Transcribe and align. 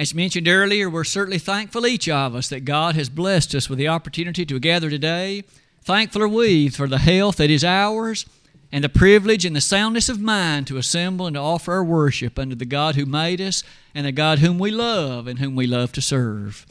As 0.00 0.14
mentioned 0.14 0.48
earlier, 0.48 0.88
we're 0.88 1.04
certainly 1.04 1.38
thankful, 1.38 1.86
each 1.86 2.08
of 2.08 2.34
us, 2.34 2.48
that 2.48 2.64
God 2.64 2.94
has 2.94 3.10
blessed 3.10 3.54
us 3.54 3.68
with 3.68 3.78
the 3.78 3.88
opportunity 3.88 4.46
to 4.46 4.58
gather 4.58 4.88
today. 4.88 5.44
Thankful 5.82 6.22
are 6.22 6.28
we 6.28 6.70
for 6.70 6.88
the 6.88 6.96
health 6.96 7.36
that 7.36 7.50
is 7.50 7.62
ours 7.62 8.24
and 8.72 8.82
the 8.82 8.88
privilege 8.88 9.44
and 9.44 9.54
the 9.54 9.60
soundness 9.60 10.08
of 10.08 10.18
mind 10.18 10.66
to 10.68 10.78
assemble 10.78 11.26
and 11.26 11.34
to 11.34 11.40
offer 11.40 11.74
our 11.74 11.84
worship 11.84 12.38
unto 12.38 12.54
the 12.54 12.64
God 12.64 12.94
who 12.94 13.04
made 13.04 13.42
us 13.42 13.62
and 13.94 14.06
the 14.06 14.12
God 14.12 14.38
whom 14.38 14.58
we 14.58 14.70
love 14.70 15.26
and 15.26 15.38
whom 15.38 15.54
we 15.54 15.66
love 15.66 15.92
to 15.92 16.00
serve. 16.00 16.64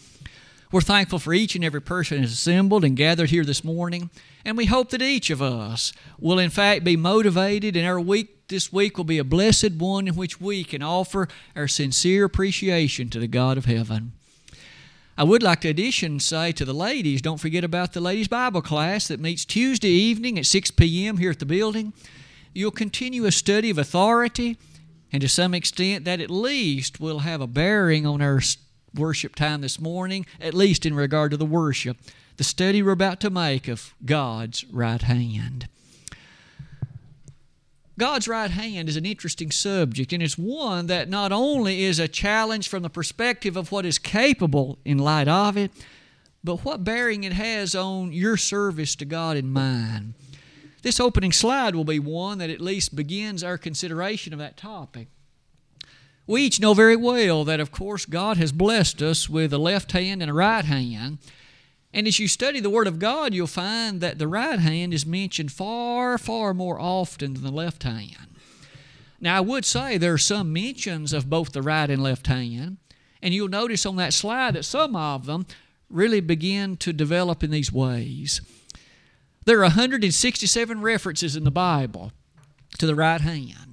We're 0.71 0.81
thankful 0.81 1.17
for 1.17 1.33
each 1.33 1.55
and 1.55 1.65
every 1.65 1.81
person 1.81 2.20
who 2.20 2.25
is 2.25 2.33
assembled 2.33 2.83
and 2.83 2.95
gathered 2.95 3.31
here 3.31 3.43
this 3.43 3.63
morning, 3.63 4.11
and 4.45 4.55
we 4.55 4.68
hope 4.68 4.91
that 4.91 5.01
each 5.01 5.31
of 5.31 5.41
us 5.41 5.91
will, 6.19 6.38
in 6.38 6.51
fact, 6.51 6.83
be 6.83 6.95
motivated, 6.95 7.75
and 7.75 7.88
our 7.88 7.99
week 7.99 8.47
this 8.49 8.71
week 8.71 8.95
will 8.95 9.04
be 9.04 9.18
a 9.18 9.23
blessed 9.23 9.71
one 9.73 10.07
in 10.07 10.15
which 10.15 10.39
we 10.39 10.63
can 10.63 10.83
offer 10.83 11.27
our 11.55 11.68
sincere 11.68 12.25
appreciation 12.25 13.09
to 13.09 13.19
the 13.19 13.27
God 13.27 13.57
of 13.57 13.65
heaven. 13.65 14.11
I 15.18 15.23
would 15.23 15.42
like 15.42 15.61
to 15.61 15.69
addition 15.69 16.19
say 16.19 16.51
to 16.51 16.65
the 16.65 16.73
ladies, 16.73 17.23
don't 17.23 17.39
forget 17.39 17.64
about 17.64 17.93
the 17.93 18.00
ladies' 18.00 18.28
Bible 18.28 18.61
class 18.61 19.07
that 19.07 19.20
meets 19.20 19.45
Tuesday 19.45 19.89
evening 19.89 20.37
at 20.37 20.45
6 20.45 20.70
p.m. 20.71 21.17
here 21.17 21.31
at 21.31 21.39
the 21.39 21.47
building. 21.47 21.93
You'll 22.54 22.70
continue 22.70 23.25
a 23.25 23.31
study 23.31 23.71
of 23.71 23.79
authority, 23.79 24.56
and 25.11 25.20
to 25.21 25.29
some 25.29 25.56
extent, 25.56 26.06
that 26.06 26.21
at 26.21 26.29
least 26.29 27.00
will 27.00 27.20
have 27.20 27.42
a 27.42 27.47
bearing 27.47 28.06
on 28.06 28.21
our 28.21 28.39
worship 28.93 29.36
time 29.36 29.61
this 29.61 29.79
morning, 29.79 30.25
at 30.39 30.54
least 30.54 30.86
in 30.86 30.93
regard 30.93 31.32
to 31.32 31.38
the 31.38 31.46
worship, 31.46 31.98
the 32.38 32.44
study 32.44 32.81
we're 32.81 32.92
about 32.92 33.20
to 33.22 33.30
make 33.30 33.67
of 33.67 33.94
God's 34.06 34.64
right 34.66 35.02
hand. 35.02 35.67
God's 37.98 38.30
right 38.30 38.50
hand 38.50 38.88
is 38.88 38.95
an 38.95 39.06
interesting 39.06 39.52
subject, 39.52 40.14
and 40.14 40.23
it's 40.23 40.38
one 40.38 40.88
that 40.88 41.09
not 41.09 41.34
only 41.34 41.84
is 41.84 42.00
a 42.00 42.08
challenge 42.08 42.70
from 42.70 42.81
the 42.81 42.89
perspective 42.89 43.58
of 43.58 43.73
what 43.73 43.86
is 43.86 44.00
capable 44.00 44.80
in 44.86 44.98
light 44.98 45.28
of 45.28 45.58
it, 45.58 45.72
but 46.42 46.64
what 46.64 46.86
bearing 46.86 47.26
it 47.26 47.34
has 47.34 47.76
on 47.76 48.14
your 48.14 48.38
service 48.38 48.96
to 48.96 49.06
God 49.06 49.36
and 49.36 49.52
mine. 49.52 50.14
This 50.81 51.02
opening 51.02 51.34
slide 51.34 51.76
will 51.76 51.84
be 51.84 52.00
one 52.00 52.38
that 52.38 52.50
at 52.50 52.62
least 52.62 52.96
begins 52.96 53.44
our 53.44 53.58
consideration 53.58 54.31
of 54.31 54.40
that 54.40 54.56
topic. 54.56 55.09
We 56.30 56.44
each 56.44 56.59
know 56.59 56.75
very 56.75 56.95
well 56.95 57.44
that, 57.45 57.59
of 57.59 57.72
course, 57.72 58.05
God 58.05 58.38
has 58.38 58.52
blessed 58.52 59.02
us 59.02 59.27
with 59.27 59.52
a 59.52 59.58
left 59.58 59.94
hand 59.94 60.22
and 60.22 60.30
a 60.30 60.33
right 60.35 60.63
hand. 60.63 61.17
And 61.91 62.05
as 62.05 62.19
you 62.19 62.27
study 62.27 62.59
the 62.59 62.69
Word 62.69 62.85
of 62.85 62.99
God, 62.99 63.33
you'll 63.33 63.47
find 63.47 63.99
that 64.02 64.19
the 64.19 64.27
right 64.27 64.59
hand 64.59 64.94
is 64.94 65.07
mentioned 65.07 65.52
far, 65.52 66.19
far 66.19 66.53
more 66.53 66.80
often 66.80 67.33
than 67.33 67.44
the 67.44 67.52
left 67.52 67.81
hand. 67.81 68.35
Now, 69.19 69.38
I 69.38 69.39
would 69.39 69.66
say 69.66 69.97
there 69.97 70.13
are 70.13 70.19
some 70.19 70.53
mentions 70.53 71.13
of 71.13 71.31
both 71.31 71.52
the 71.52 71.63
right 71.63 71.89
and 71.89 72.03
left 72.03 72.27
hand, 72.27 72.77
and 73.23 73.33
you'll 73.33 73.47
notice 73.47 73.83
on 73.88 73.95
that 73.95 74.13
slide 74.13 74.53
that 74.53 74.66
some 74.66 74.95
of 74.95 75.25
them 75.25 75.47
really 75.89 76.19
begin 76.19 76.77
to 76.77 76.94
develop 76.94 77.44
in 77.44 77.50
these 77.50 77.73
ways. 77.73 78.39
There 79.45 79.57
are 79.57 79.63
167 79.63 80.80
references 80.80 81.35
in 81.35 81.44
the 81.44 81.50
Bible 81.50 82.11
to 82.77 82.85
the 82.85 82.94
right 82.94 83.22
hand. 83.22 83.69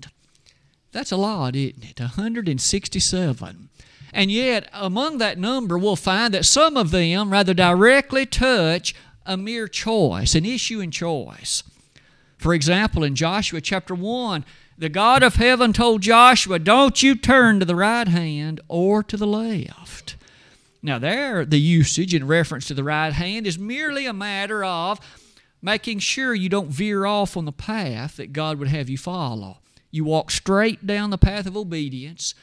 That's 0.97 1.13
a 1.13 1.19
lot, 1.19 1.55
isn't 1.55 1.85
it? 1.85 2.01
167. 2.01 3.69
And 4.15 4.31
yet, 4.31 4.67
among 4.73 5.19
that 5.19 5.37
number, 5.37 5.77
we'll 5.77 5.95
find 5.95 6.33
that 6.33 6.47
some 6.47 6.75
of 6.75 6.91
them 6.91 7.29
rather 7.29 7.53
directly 7.53 8.25
touch 8.25 8.95
a 9.27 9.37
mere 9.37 9.69
choice, 9.69 10.35
an 10.35 10.47
issue 10.47 10.81
in 10.81 10.91
choice. 10.91 11.63
For 12.39 12.55
example, 12.55 13.05
in 13.05 13.15
Joshua 13.15 13.61
chapter 13.61 13.95
1, 13.95 14.47
the 14.79 14.89
God 14.89 15.23
of 15.23 15.35
heaven 15.35 15.75
told 15.75 16.01
Joshua, 16.01 16.59
Don't 16.59 17.03
you 17.03 17.15
turn 17.15 17.61
to 17.61 17.67
the 17.67 17.77
right 17.77 18.09
hand 18.09 18.63
or 18.67 19.03
to 19.03 19.19
the 19.19 19.27
left. 19.27 20.17
Now, 20.83 20.99
there, 20.99 21.45
the 21.45 21.61
usage 21.61 22.15
in 22.15 22.27
reference 22.27 22.69
to 22.69 22.75
the 22.75 22.83
right 22.83 23.13
hand 23.13 23.47
is 23.47 23.59
merely 23.59 24.07
a 24.07 24.15
matter 24.15 24.65
of 24.65 24.99
making 25.61 25.99
sure 25.99 26.35
you 26.35 26.49
don't 26.49 26.71
veer 26.71 27.05
off 27.05 27.37
on 27.37 27.45
the 27.45 27.53
path 27.53 28.17
that 28.17 28.33
God 28.33 28.59
would 28.59 28.69
have 28.69 28.89
you 28.89 28.97
follow. 28.97 29.59
You 29.97 30.05
walk 30.05 30.31
straight 30.31 30.87
down 30.87 31.09
the 31.09 31.17
path 31.17 31.47
of 31.47 31.57
obedience 31.57 32.35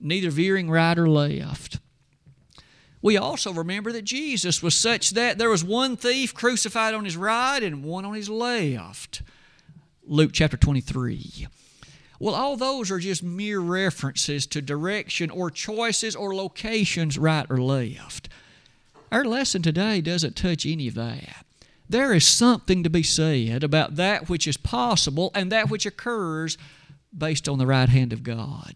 neither 0.00 0.28
veering 0.28 0.68
right 0.68 0.98
or 0.98 1.08
left. 1.08 1.78
We 3.00 3.16
also 3.16 3.52
remember 3.52 3.92
that 3.92 4.02
Jesus 4.02 4.60
was 4.60 4.74
such 4.74 5.10
that 5.10 5.38
there 5.38 5.48
was 5.48 5.62
one 5.62 5.96
thief 5.96 6.34
crucified 6.34 6.94
on 6.94 7.04
his 7.04 7.16
right 7.16 7.62
and 7.62 7.84
one 7.84 8.04
on 8.04 8.14
his 8.14 8.28
left. 8.28 9.22
Luke 10.04 10.32
chapter 10.32 10.56
23. 10.56 11.46
Well, 12.18 12.34
all 12.34 12.56
those 12.56 12.90
are 12.90 12.98
just 12.98 13.22
mere 13.22 13.60
references 13.60 14.44
to 14.48 14.60
direction 14.60 15.30
or 15.30 15.48
choices 15.48 16.16
or 16.16 16.34
locations, 16.34 17.16
right 17.16 17.46
or 17.48 17.58
left. 17.58 18.28
Our 19.12 19.24
lesson 19.24 19.62
today 19.62 20.00
doesn't 20.00 20.34
touch 20.34 20.66
any 20.66 20.88
of 20.88 20.94
that. 20.94 21.46
There 21.88 22.12
is 22.12 22.26
something 22.26 22.82
to 22.82 22.90
be 22.90 23.04
said 23.04 23.62
about 23.62 23.94
that 23.94 24.28
which 24.28 24.48
is 24.48 24.56
possible 24.56 25.30
and 25.36 25.52
that 25.52 25.70
which 25.70 25.86
occurs 25.86 26.58
based 27.16 27.48
on 27.48 27.58
the 27.58 27.66
right 27.66 27.88
hand 27.88 28.12
of 28.12 28.22
God. 28.22 28.74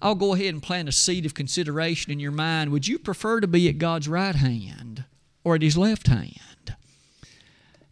I'll 0.00 0.14
go 0.14 0.34
ahead 0.34 0.54
and 0.54 0.62
plant 0.62 0.88
a 0.88 0.92
seed 0.92 1.26
of 1.26 1.34
consideration 1.34 2.12
in 2.12 2.20
your 2.20 2.30
mind. 2.30 2.70
Would 2.70 2.86
you 2.86 2.98
prefer 2.98 3.40
to 3.40 3.48
be 3.48 3.68
at 3.68 3.78
God's 3.78 4.08
right 4.08 4.34
hand 4.34 5.04
or 5.42 5.56
at 5.56 5.62
His 5.62 5.76
left 5.76 6.06
hand? 6.06 6.76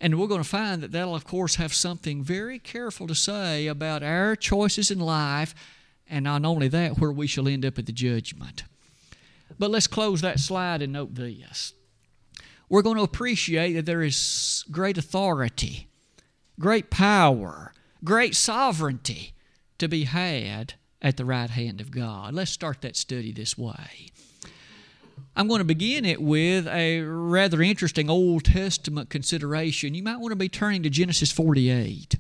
And 0.01 0.21
we're 0.21 0.29
going 0.29 0.43
to 0.43 0.49
find 0.49 0.83
that 0.83 0.93
that'll, 0.93 1.17
of 1.17 1.25
course, 1.25 1.57
have 1.57 1.73
something 1.73 2.23
very 2.23 2.59
careful 2.59 3.07
to 3.07 3.15
say 3.15 3.67
about 3.67 4.03
our 4.03 4.37
choices 4.37 4.91
in 4.91 5.01
life, 5.01 5.55
and 6.09 6.25
not 6.25 6.45
only 6.45 6.69
that, 6.69 6.99
where 6.99 7.11
we 7.11 7.27
shall 7.27 7.49
end 7.49 7.65
up 7.65 7.79
at 7.79 7.87
the 7.87 7.93
judgment. 7.93 8.65
But 9.59 9.71
let's 9.71 9.87
close 9.87 10.21
that 10.21 10.39
slide 10.39 10.83
and 10.83 10.93
note 10.93 11.15
this. 11.15 11.73
We're 12.69 12.83
going 12.83 12.99
to 12.99 13.03
appreciate 13.03 13.73
that 13.73 13.87
there 13.87 14.03
is 14.03 14.65
great 14.71 14.99
authority, 14.99 15.89
great 16.61 16.91
power, 16.91 17.73
great 18.07 18.35
sovereignty 18.35 19.35
to 19.79 19.89
be 19.89 20.05
had 20.05 20.75
at 21.03 21.19
the 21.19 21.25
right 21.25 21.51
hand 21.51 21.81
of 21.81 21.91
God. 21.91 22.33
Let's 22.33 22.51
start 22.51 22.81
that 22.81 22.97
study 22.97 23.33
this 23.33 23.59
way. 23.59 24.11
I'm 25.35 25.49
going 25.49 25.59
to 25.59 25.65
begin 25.65 26.07
it 26.07 26.23
with 26.23 26.67
a 26.67 27.03
rather 27.03 27.61
interesting 27.61 28.09
Old 28.09 28.45
Testament 28.45 29.11
consideration. 29.11 29.95
You 29.95 30.03
might 30.03 30.21
want 30.21 30.33
to 30.33 30.37
be 30.37 30.49
turning 30.49 30.83
to 30.85 30.91
Genesis 30.91 31.31
48. 31.31 32.17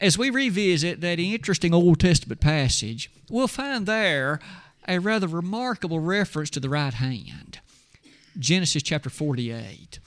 As 0.00 0.18
we 0.18 0.28
revisit 0.28 1.00
that 1.00 1.18
interesting 1.18 1.72
Old 1.72 2.00
Testament 2.00 2.40
passage, 2.40 3.10
we'll 3.30 3.48
find 3.48 3.86
there 3.86 4.40
a 4.88 4.98
rather 4.98 5.26
remarkable 5.26 6.00
reference 6.00 6.50
to 6.50 6.60
the 6.60 6.68
right 6.68 6.94
hand. 6.94 7.60
Genesis 8.38 8.82
chapter 8.82 9.08
48. 9.08 9.98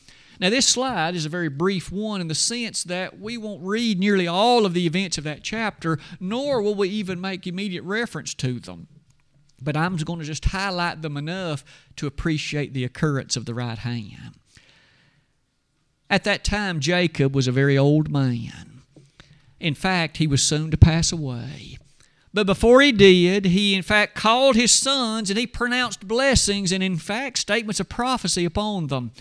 Now, 0.43 0.49
this 0.49 0.67
slide 0.67 1.15
is 1.15 1.25
a 1.25 1.29
very 1.29 1.47
brief 1.47 1.89
one 1.89 2.19
in 2.19 2.27
the 2.27 2.35
sense 2.35 2.83
that 2.83 3.17
we 3.17 3.37
won't 3.37 3.63
read 3.63 3.97
nearly 3.97 4.27
all 4.27 4.65
of 4.65 4.73
the 4.73 4.85
events 4.85 5.17
of 5.17 5.23
that 5.23 5.41
chapter, 5.41 5.97
nor 6.19 6.61
will 6.61 6.75
we 6.75 6.89
even 6.89 7.21
make 7.21 7.47
immediate 7.47 7.83
reference 7.83 8.33
to 8.33 8.59
them. 8.59 8.89
But 9.61 9.77
I'm 9.77 9.95
going 9.95 10.19
to 10.19 10.25
just 10.25 10.43
highlight 10.43 11.01
them 11.01 11.15
enough 11.15 11.63
to 11.95 12.07
appreciate 12.07 12.73
the 12.73 12.83
occurrence 12.83 13.37
of 13.37 13.45
the 13.45 13.53
right 13.53 13.77
hand. 13.77 14.35
At 16.09 16.25
that 16.25 16.43
time, 16.43 16.81
Jacob 16.81 17.33
was 17.33 17.47
a 17.47 17.53
very 17.53 17.77
old 17.77 18.11
man. 18.11 18.81
In 19.61 19.75
fact, 19.75 20.17
he 20.17 20.27
was 20.27 20.43
soon 20.43 20.71
to 20.71 20.77
pass 20.77 21.13
away. 21.13 21.77
But 22.33 22.47
before 22.47 22.81
he 22.81 22.91
did, 22.91 23.45
he 23.45 23.75
in 23.75 23.81
fact 23.81 24.13
called 24.13 24.57
his 24.57 24.73
sons 24.73 25.29
and 25.29 25.39
he 25.39 25.47
pronounced 25.47 26.05
blessings 26.05 26.73
and 26.73 26.83
in 26.83 26.97
fact 26.97 27.37
statements 27.37 27.79
of 27.79 27.87
prophecy 27.87 28.43
upon 28.43 28.87
them. 28.87 29.11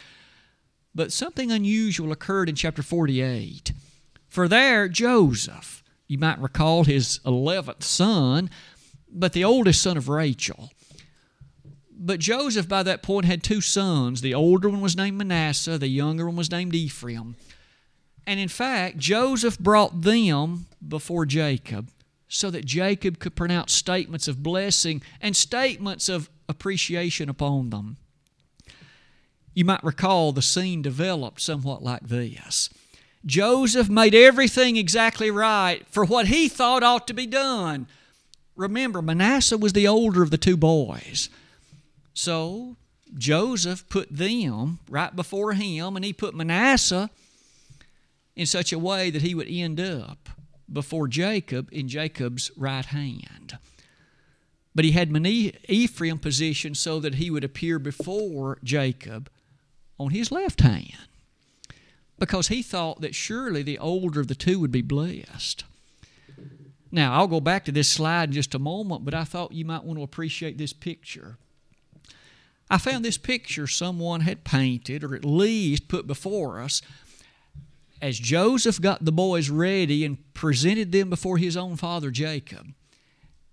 But 0.94 1.12
something 1.12 1.50
unusual 1.50 2.12
occurred 2.12 2.48
in 2.48 2.54
chapter 2.54 2.82
48. 2.82 3.72
For 4.28 4.48
there, 4.48 4.88
Joseph, 4.88 5.82
you 6.06 6.18
might 6.18 6.38
recall 6.38 6.84
his 6.84 7.20
11th 7.24 7.82
son, 7.82 8.50
but 9.10 9.32
the 9.32 9.44
oldest 9.44 9.80
son 9.80 9.96
of 9.96 10.08
Rachel. 10.08 10.70
But 11.90 12.20
Joseph, 12.20 12.68
by 12.68 12.82
that 12.82 13.02
point, 13.02 13.26
had 13.26 13.42
two 13.42 13.60
sons. 13.60 14.20
The 14.20 14.34
older 14.34 14.68
one 14.68 14.80
was 14.80 14.96
named 14.96 15.18
Manasseh, 15.18 15.78
the 15.78 15.88
younger 15.88 16.26
one 16.26 16.36
was 16.36 16.50
named 16.50 16.74
Ephraim. 16.74 17.36
And 18.26 18.38
in 18.40 18.48
fact, 18.48 18.98
Joseph 18.98 19.58
brought 19.58 20.02
them 20.02 20.66
before 20.86 21.26
Jacob 21.26 21.90
so 22.28 22.50
that 22.50 22.64
Jacob 22.64 23.18
could 23.18 23.34
pronounce 23.34 23.72
statements 23.72 24.26
of 24.26 24.42
blessing 24.42 25.02
and 25.20 25.36
statements 25.36 26.08
of 26.08 26.30
appreciation 26.48 27.28
upon 27.28 27.70
them. 27.70 27.98
You 29.54 29.64
might 29.64 29.84
recall 29.84 30.32
the 30.32 30.42
scene 30.42 30.82
developed 30.82 31.40
somewhat 31.40 31.82
like 31.82 32.08
this. 32.08 32.70
Joseph 33.24 33.88
made 33.88 34.14
everything 34.14 34.76
exactly 34.76 35.30
right 35.30 35.86
for 35.88 36.04
what 36.04 36.26
he 36.26 36.48
thought 36.48 36.82
ought 36.82 37.06
to 37.06 37.14
be 37.14 37.26
done. 37.26 37.86
Remember, 38.56 39.00
Manasseh 39.00 39.58
was 39.58 39.72
the 39.72 39.86
older 39.86 40.22
of 40.22 40.30
the 40.30 40.38
two 40.38 40.56
boys. 40.56 41.28
So 42.14 42.76
Joseph 43.16 43.88
put 43.88 44.08
them 44.10 44.80
right 44.88 45.14
before 45.14 45.52
him, 45.52 45.96
and 45.96 46.04
he 46.04 46.12
put 46.12 46.34
Manasseh 46.34 47.10
in 48.34 48.46
such 48.46 48.72
a 48.72 48.78
way 48.78 49.10
that 49.10 49.22
he 49.22 49.34
would 49.34 49.48
end 49.48 49.80
up 49.80 50.28
before 50.70 51.06
Jacob 51.06 51.68
in 51.70 51.88
Jacob's 51.88 52.50
right 52.56 52.86
hand. 52.86 53.58
But 54.74 54.86
he 54.86 54.92
had 54.92 55.14
Ephraim 55.68 56.18
positioned 56.18 56.78
so 56.78 56.98
that 57.00 57.16
he 57.16 57.30
would 57.30 57.44
appear 57.44 57.78
before 57.78 58.58
Jacob 58.64 59.30
on 60.02 60.10
his 60.10 60.32
left 60.32 60.60
hand 60.60 60.96
because 62.18 62.48
he 62.48 62.62
thought 62.62 63.00
that 63.00 63.14
surely 63.14 63.62
the 63.62 63.78
older 63.78 64.20
of 64.20 64.28
the 64.28 64.34
two 64.34 64.60
would 64.60 64.70
be 64.70 64.82
blessed. 64.82 65.64
Now, 66.90 67.14
I'll 67.14 67.26
go 67.26 67.40
back 67.40 67.64
to 67.64 67.72
this 67.72 67.88
slide 67.88 68.28
in 68.28 68.32
just 68.32 68.54
a 68.54 68.58
moment, 68.58 69.04
but 69.04 69.14
I 69.14 69.24
thought 69.24 69.52
you 69.52 69.64
might 69.64 69.82
want 69.82 69.98
to 69.98 70.04
appreciate 70.04 70.58
this 70.58 70.72
picture. 70.72 71.38
I 72.70 72.78
found 72.78 73.04
this 73.04 73.18
picture 73.18 73.66
someone 73.66 74.20
had 74.20 74.44
painted, 74.44 75.02
or 75.02 75.14
at 75.14 75.24
least 75.24 75.88
put 75.88 76.06
before 76.06 76.60
us, 76.60 76.80
as 78.00 78.18
Joseph 78.18 78.80
got 78.80 79.04
the 79.04 79.12
boys 79.12 79.50
ready 79.50 80.04
and 80.04 80.18
presented 80.34 80.92
them 80.92 81.10
before 81.10 81.38
his 81.38 81.56
own 81.56 81.76
father 81.76 82.10
Jacob. 82.10 82.72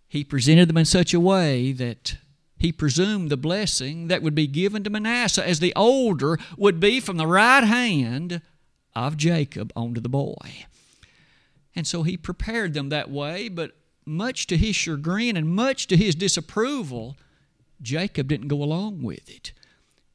He 0.07 0.23
presented 0.23 0.69
them 0.69 0.77
in 0.77 0.85
such 0.85 1.13
a 1.13 1.19
way 1.19 1.71
that 1.71 2.17
he 2.59 2.71
presumed 2.71 3.29
the 3.29 3.37
blessing 3.37 4.09
that 4.09 4.21
would 4.21 4.35
be 4.35 4.45
given 4.45 4.83
to 4.83 4.89
Manasseh 4.89 5.47
as 5.47 5.59
the 5.59 5.73
older 5.75 6.37
would 6.57 6.79
be 6.79 6.99
from 6.99 7.17
the 7.17 7.25
right 7.25 7.63
hand 7.63 8.41
of 8.93 9.17
Jacob 9.17 9.71
onto 9.75 10.01
the 10.01 10.09
boy. 10.09 10.65
And 11.75 11.87
so 11.87 12.03
he 12.03 12.17
prepared 12.17 12.73
them 12.73 12.89
that 12.89 13.09
way, 13.09 13.47
but 13.47 13.71
much 14.05 14.45
to 14.47 14.57
his 14.57 14.75
chagrin 14.75 15.37
and 15.37 15.47
much 15.47 15.87
to 15.87 15.95
his 15.95 16.15
disapproval, 16.15 17.15
Jacob 17.81 18.27
didn't 18.27 18.49
go 18.49 18.61
along 18.61 19.03
with 19.03 19.29
it. 19.29 19.53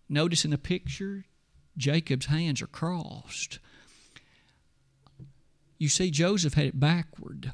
Notice 0.08 0.44
in 0.44 0.50
the 0.50 0.58
picture, 0.58 1.25
Jacob's 1.79 2.26
hands 2.26 2.61
are 2.61 2.67
crossed. 2.67 3.58
You 5.79 5.88
see, 5.88 6.11
Joseph 6.11 6.55
had 6.55 6.67
it 6.67 6.81
backward. 6.81 7.52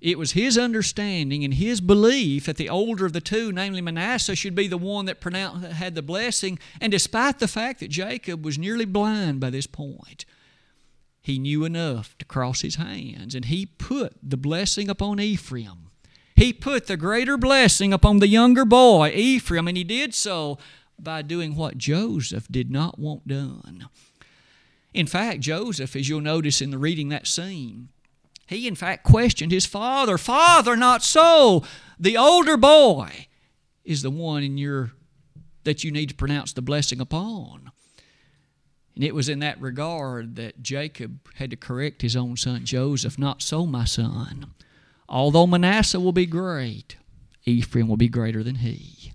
It 0.00 0.18
was 0.18 0.32
his 0.32 0.56
understanding 0.56 1.42
and 1.44 1.54
his 1.54 1.80
belief 1.80 2.46
that 2.46 2.56
the 2.56 2.68
older 2.68 3.04
of 3.04 3.12
the 3.12 3.20
two, 3.20 3.50
namely 3.50 3.80
Manasseh, 3.80 4.36
should 4.36 4.54
be 4.54 4.68
the 4.68 4.78
one 4.78 5.06
that 5.06 5.22
had 5.72 5.94
the 5.94 6.02
blessing. 6.02 6.58
And 6.80 6.92
despite 6.92 7.40
the 7.40 7.48
fact 7.48 7.80
that 7.80 7.90
Jacob 7.90 8.44
was 8.44 8.58
nearly 8.58 8.84
blind 8.84 9.40
by 9.40 9.50
this 9.50 9.66
point, 9.66 10.24
he 11.20 11.38
knew 11.38 11.64
enough 11.64 12.16
to 12.18 12.24
cross 12.24 12.60
his 12.60 12.76
hands, 12.76 13.34
and 13.34 13.46
he 13.46 13.66
put 13.66 14.14
the 14.22 14.36
blessing 14.36 14.88
upon 14.88 15.20
Ephraim. 15.20 15.90
He 16.36 16.52
put 16.52 16.86
the 16.86 16.96
greater 16.96 17.36
blessing 17.36 17.92
upon 17.92 18.20
the 18.20 18.28
younger 18.28 18.64
boy, 18.64 19.10
Ephraim, 19.12 19.66
and 19.66 19.76
he 19.76 19.84
did 19.84 20.14
so 20.14 20.58
by 20.98 21.22
doing 21.22 21.56
what 21.56 21.76
Joseph 21.76 22.46
did 22.48 22.70
not 22.70 22.98
want 22.98 23.26
done. 23.26 23.88
In 24.94 25.08
fact, 25.08 25.40
Joseph, 25.40 25.96
as 25.96 26.08
you'll 26.08 26.20
notice 26.20 26.62
in 26.62 26.70
the 26.70 26.78
reading 26.78 27.08
that 27.08 27.26
scene, 27.26 27.88
he, 28.48 28.66
in 28.66 28.74
fact, 28.74 29.04
questioned 29.04 29.52
his 29.52 29.66
father. 29.66 30.16
Father, 30.16 30.74
not 30.74 31.02
so. 31.02 31.62
The 31.98 32.16
older 32.16 32.56
boy 32.56 33.28
is 33.84 34.02
the 34.02 34.10
one 34.10 34.42
in 34.42 34.56
your 34.56 34.92
that 35.64 35.84
you 35.84 35.92
need 35.92 36.08
to 36.08 36.14
pronounce 36.14 36.54
the 36.54 36.62
blessing 36.62 37.00
upon. 37.00 37.70
And 38.94 39.04
it 39.04 39.14
was 39.14 39.28
in 39.28 39.40
that 39.40 39.60
regard 39.60 40.36
that 40.36 40.62
Jacob 40.62 41.28
had 41.34 41.50
to 41.50 41.56
correct 41.56 42.02
his 42.02 42.16
own 42.16 42.36
son 42.36 42.64
Joseph. 42.64 43.18
Not 43.18 43.42
so, 43.42 43.66
my 43.66 43.84
son. 43.84 44.54
Although 45.08 45.46
Manasseh 45.46 46.00
will 46.00 46.12
be 46.12 46.26
great, 46.26 46.96
Ephraim 47.44 47.86
will 47.86 47.98
be 47.98 48.08
greater 48.08 48.42
than 48.42 48.56
he. 48.56 49.12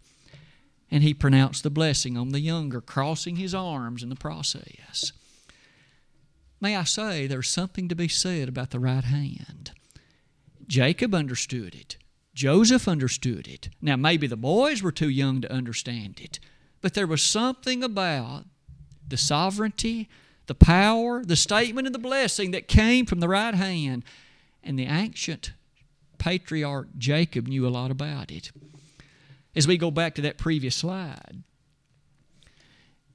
And 0.91 1.01
he 1.01 1.13
pronounced 1.13 1.63
the 1.63 1.71
blessing 1.71 2.17
on 2.17 2.29
the 2.29 2.39
younger, 2.39 2.81
crossing 2.81 3.37
his 3.37 3.55
arms 3.55 4.03
in 4.03 4.09
the 4.09 4.15
process. 4.15 5.11
May 6.63 6.77
I 6.77 6.85
say, 6.85 7.27
there's 7.27 7.49
something 7.49 7.89
to 7.89 7.95
be 7.95 8.07
said 8.07 8.47
about 8.47 8.69
the 8.69 8.79
right 8.79 9.03
hand. 9.03 9.71
Jacob 10.65 11.13
understood 11.13 11.75
it. 11.75 11.97
Joseph 12.33 12.87
understood 12.87 13.49
it. 13.49 13.67
Now, 13.81 13.97
maybe 13.97 14.27
the 14.27 14.37
boys 14.37 14.81
were 14.81 14.93
too 14.93 15.09
young 15.09 15.41
to 15.41 15.51
understand 15.51 16.21
it, 16.21 16.39
but 16.79 16.93
there 16.93 17.05
was 17.05 17.21
something 17.21 17.83
about 17.83 18.45
the 19.05 19.17
sovereignty, 19.17 20.07
the 20.45 20.55
power, 20.55 21.25
the 21.25 21.35
statement, 21.35 21.85
and 21.85 21.93
the 21.93 21.99
blessing 21.99 22.51
that 22.51 22.69
came 22.69 23.05
from 23.05 23.19
the 23.19 23.27
right 23.27 23.55
hand. 23.55 24.05
And 24.63 24.79
the 24.79 24.85
ancient 24.85 25.51
patriarch 26.17 26.87
Jacob 26.97 27.45
knew 27.45 27.67
a 27.67 27.75
lot 27.75 27.91
about 27.91 28.31
it. 28.31 28.53
As 29.53 29.67
we 29.67 29.77
go 29.77 29.91
back 29.91 30.15
to 30.15 30.21
that 30.21 30.37
previous 30.37 30.77
slide, 30.77 31.43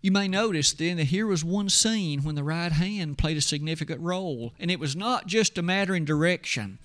you 0.00 0.12
may 0.12 0.28
notice 0.28 0.72
then 0.72 0.96
that 0.96 1.04
here 1.04 1.26
was 1.26 1.44
one 1.44 1.68
scene 1.68 2.22
when 2.22 2.36
the 2.36 2.44
right 2.44 2.72
hand 2.72 3.18
played 3.18 3.36
a 3.36 3.40
significant 3.40 4.00
role, 4.00 4.52
and 4.58 4.70
it 4.70 4.78
was 4.78 4.94
not 4.94 5.26
just 5.26 5.58
a 5.58 5.62
matter 5.62 5.94
in 5.94 6.04
direction. 6.04 6.78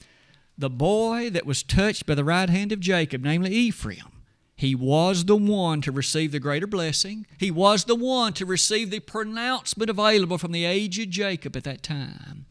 The 0.58 0.70
boy 0.70 1.30
that 1.30 1.46
was 1.46 1.64
touched 1.64 2.06
by 2.06 2.16
the 2.16 2.24
right 2.24 2.50
hand 2.50 2.72
of 2.72 2.80
Jacob, 2.80 3.22
namely 3.24 3.52
Ephraim, 3.52 4.24
he 4.56 4.76
was 4.76 5.26
the 5.26 5.36
one 5.36 5.82
to 5.82 5.92
receive 5.92 6.32
the 6.32 6.40
greater 6.40 6.68
blessing. 6.68 7.26
He 7.38 7.52
was 7.52 7.86
the 7.86 7.96
one 7.96 8.34
to 8.34 8.46
receive 8.46 8.92
the 8.92 9.00
pronouncement 9.00 9.90
available 9.90 10.38
from 10.38 10.52
the 10.52 10.66
aged 10.66 11.12
Jacob 11.12 11.56
at 11.56 11.64
that 11.66 11.84
time. 11.84 12.46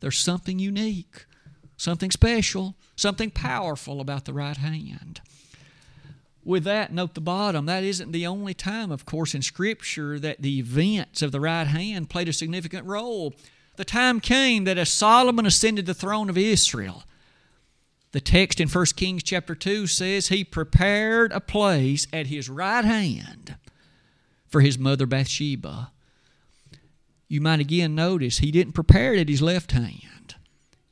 There's 0.00 0.18
something 0.18 0.58
unique, 0.58 1.24
something 1.76 2.10
special, 2.10 2.74
something 2.96 3.30
powerful 3.30 4.00
about 4.00 4.24
the 4.24 4.34
right 4.34 4.56
hand 4.56 5.20
with 6.44 6.64
that, 6.64 6.92
note 6.92 7.14
the 7.14 7.20
bottom, 7.20 7.66
that 7.66 7.84
isn't 7.84 8.12
the 8.12 8.26
only 8.26 8.54
time, 8.54 8.90
of 8.90 9.06
course, 9.06 9.34
in 9.34 9.42
Scripture 9.42 10.18
that 10.18 10.42
the 10.42 10.58
events 10.58 11.22
of 11.22 11.32
the 11.32 11.40
right 11.40 11.66
hand 11.66 12.10
played 12.10 12.28
a 12.28 12.32
significant 12.32 12.86
role. 12.86 13.34
The 13.76 13.84
time 13.84 14.20
came 14.20 14.64
that 14.64 14.78
as 14.78 14.90
Solomon 14.90 15.46
ascended 15.46 15.86
the 15.86 15.94
throne 15.94 16.28
of 16.30 16.38
Israel, 16.38 17.04
the 18.12 18.20
text 18.20 18.60
in 18.60 18.68
1 18.68 18.86
Kings 18.94 19.24
chapter 19.24 19.56
2 19.56 19.88
says 19.88 20.28
he 20.28 20.44
prepared 20.44 21.32
a 21.32 21.40
place 21.40 22.06
at 22.12 22.28
his 22.28 22.48
right 22.48 22.84
hand 22.84 23.56
for 24.46 24.60
his 24.60 24.78
mother 24.78 25.04
Bathsheba. 25.04 25.90
You 27.26 27.40
might 27.40 27.58
again 27.58 27.96
notice 27.96 28.38
he 28.38 28.52
didn't 28.52 28.74
prepare 28.74 29.14
it 29.14 29.20
at 29.20 29.28
his 29.28 29.42
left 29.42 29.72
hand, 29.72 30.36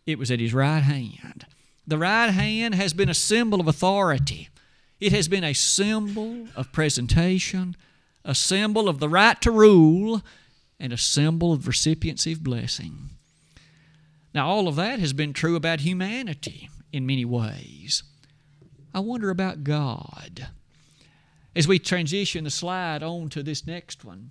it 0.05 0.19
was 0.19 0.33
at 0.33 0.41
his 0.41 0.53
right 0.53 0.83
hand. 0.83 1.47
The 1.87 1.99
right 1.99 2.31
hand 2.31 2.75
has 2.75 2.93
been 2.93 3.09
a 3.09 3.15
symbol 3.15 3.61
of 3.61 3.69
authority. 3.69 4.49
It 5.03 5.11
has 5.11 5.27
been 5.27 5.43
a 5.43 5.53
symbol 5.53 6.47
of 6.55 6.71
presentation, 6.71 7.75
a 8.25 8.37
symbol 8.37 8.89
of 8.89 9.01
the 9.01 9.09
right 9.09 9.43
to 9.43 9.51
rule, 9.51 10.23
and 10.79 10.93
a 10.93 10.97
symbol 10.97 11.53
of 11.53 11.67
recipiency 11.67 12.31
of 12.31 12.45
blessing. 12.45 13.11
Now, 14.33 14.47
all 14.47 14.69
of 14.69 14.77
that 14.77 15.01
has 15.01 15.13
been 15.13 15.33
true 15.33 15.57
about 15.57 15.81
humanity 15.81 16.71
in 16.93 17.05
many 17.05 17.25
ways. 17.25 18.05
I 18.95 19.01
wonder 19.01 19.31
about 19.31 19.65
God. 19.65 20.47
As 21.57 21.67
we 21.67 21.81
transition 21.81 22.45
the 22.45 22.51
slide 22.51 23.03
on 23.03 23.29
to 23.31 23.43
this 23.43 23.67
next 23.67 24.05
one, 24.05 24.31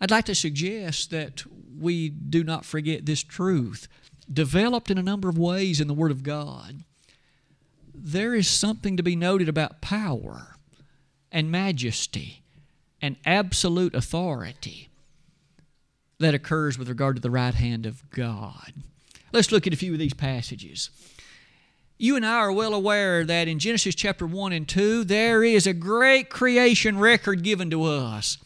I'd 0.00 0.10
like 0.10 0.24
to 0.24 0.34
suggest 0.34 1.10
that 1.10 1.44
we 1.78 2.08
do 2.08 2.42
not 2.42 2.64
forget 2.64 3.04
this 3.04 3.22
truth, 3.22 3.88
developed 4.32 4.90
in 4.90 4.96
a 4.96 5.02
number 5.02 5.28
of 5.28 5.36
ways 5.36 5.82
in 5.82 5.86
the 5.86 5.92
Word 5.92 6.12
of 6.12 6.22
God 6.22 6.85
there 7.98 8.34
is 8.34 8.48
something 8.48 8.96
to 8.96 9.02
be 9.02 9.16
noted 9.16 9.48
about 9.48 9.80
power 9.80 10.56
and 11.32 11.50
majesty 11.50 12.42
and 13.00 13.16
absolute 13.24 13.94
authority 13.94 14.88
that 16.18 16.34
occurs 16.34 16.78
with 16.78 16.88
regard 16.88 17.16
to 17.16 17.22
the 17.22 17.30
right 17.30 17.54
hand 17.54 17.86
of 17.86 18.08
God. 18.10 18.72
Let's 19.32 19.52
look 19.52 19.66
at 19.66 19.72
a 19.72 19.76
few 19.76 19.92
of 19.92 19.98
these 19.98 20.14
passages. 20.14 20.90
You 21.98 22.16
and 22.16 22.26
I 22.26 22.36
are 22.36 22.52
well 22.52 22.74
aware 22.74 23.24
that 23.24 23.48
in 23.48 23.58
Genesis 23.58 23.94
chapter 23.94 24.26
1 24.26 24.52
and 24.52 24.68
2, 24.68 25.04
there 25.04 25.42
is 25.42 25.66
a 25.66 25.72
great 25.72 26.28
creation 26.28 26.98
record 26.98 27.42
given 27.42 27.70
to 27.70 27.84
us. 27.84 28.38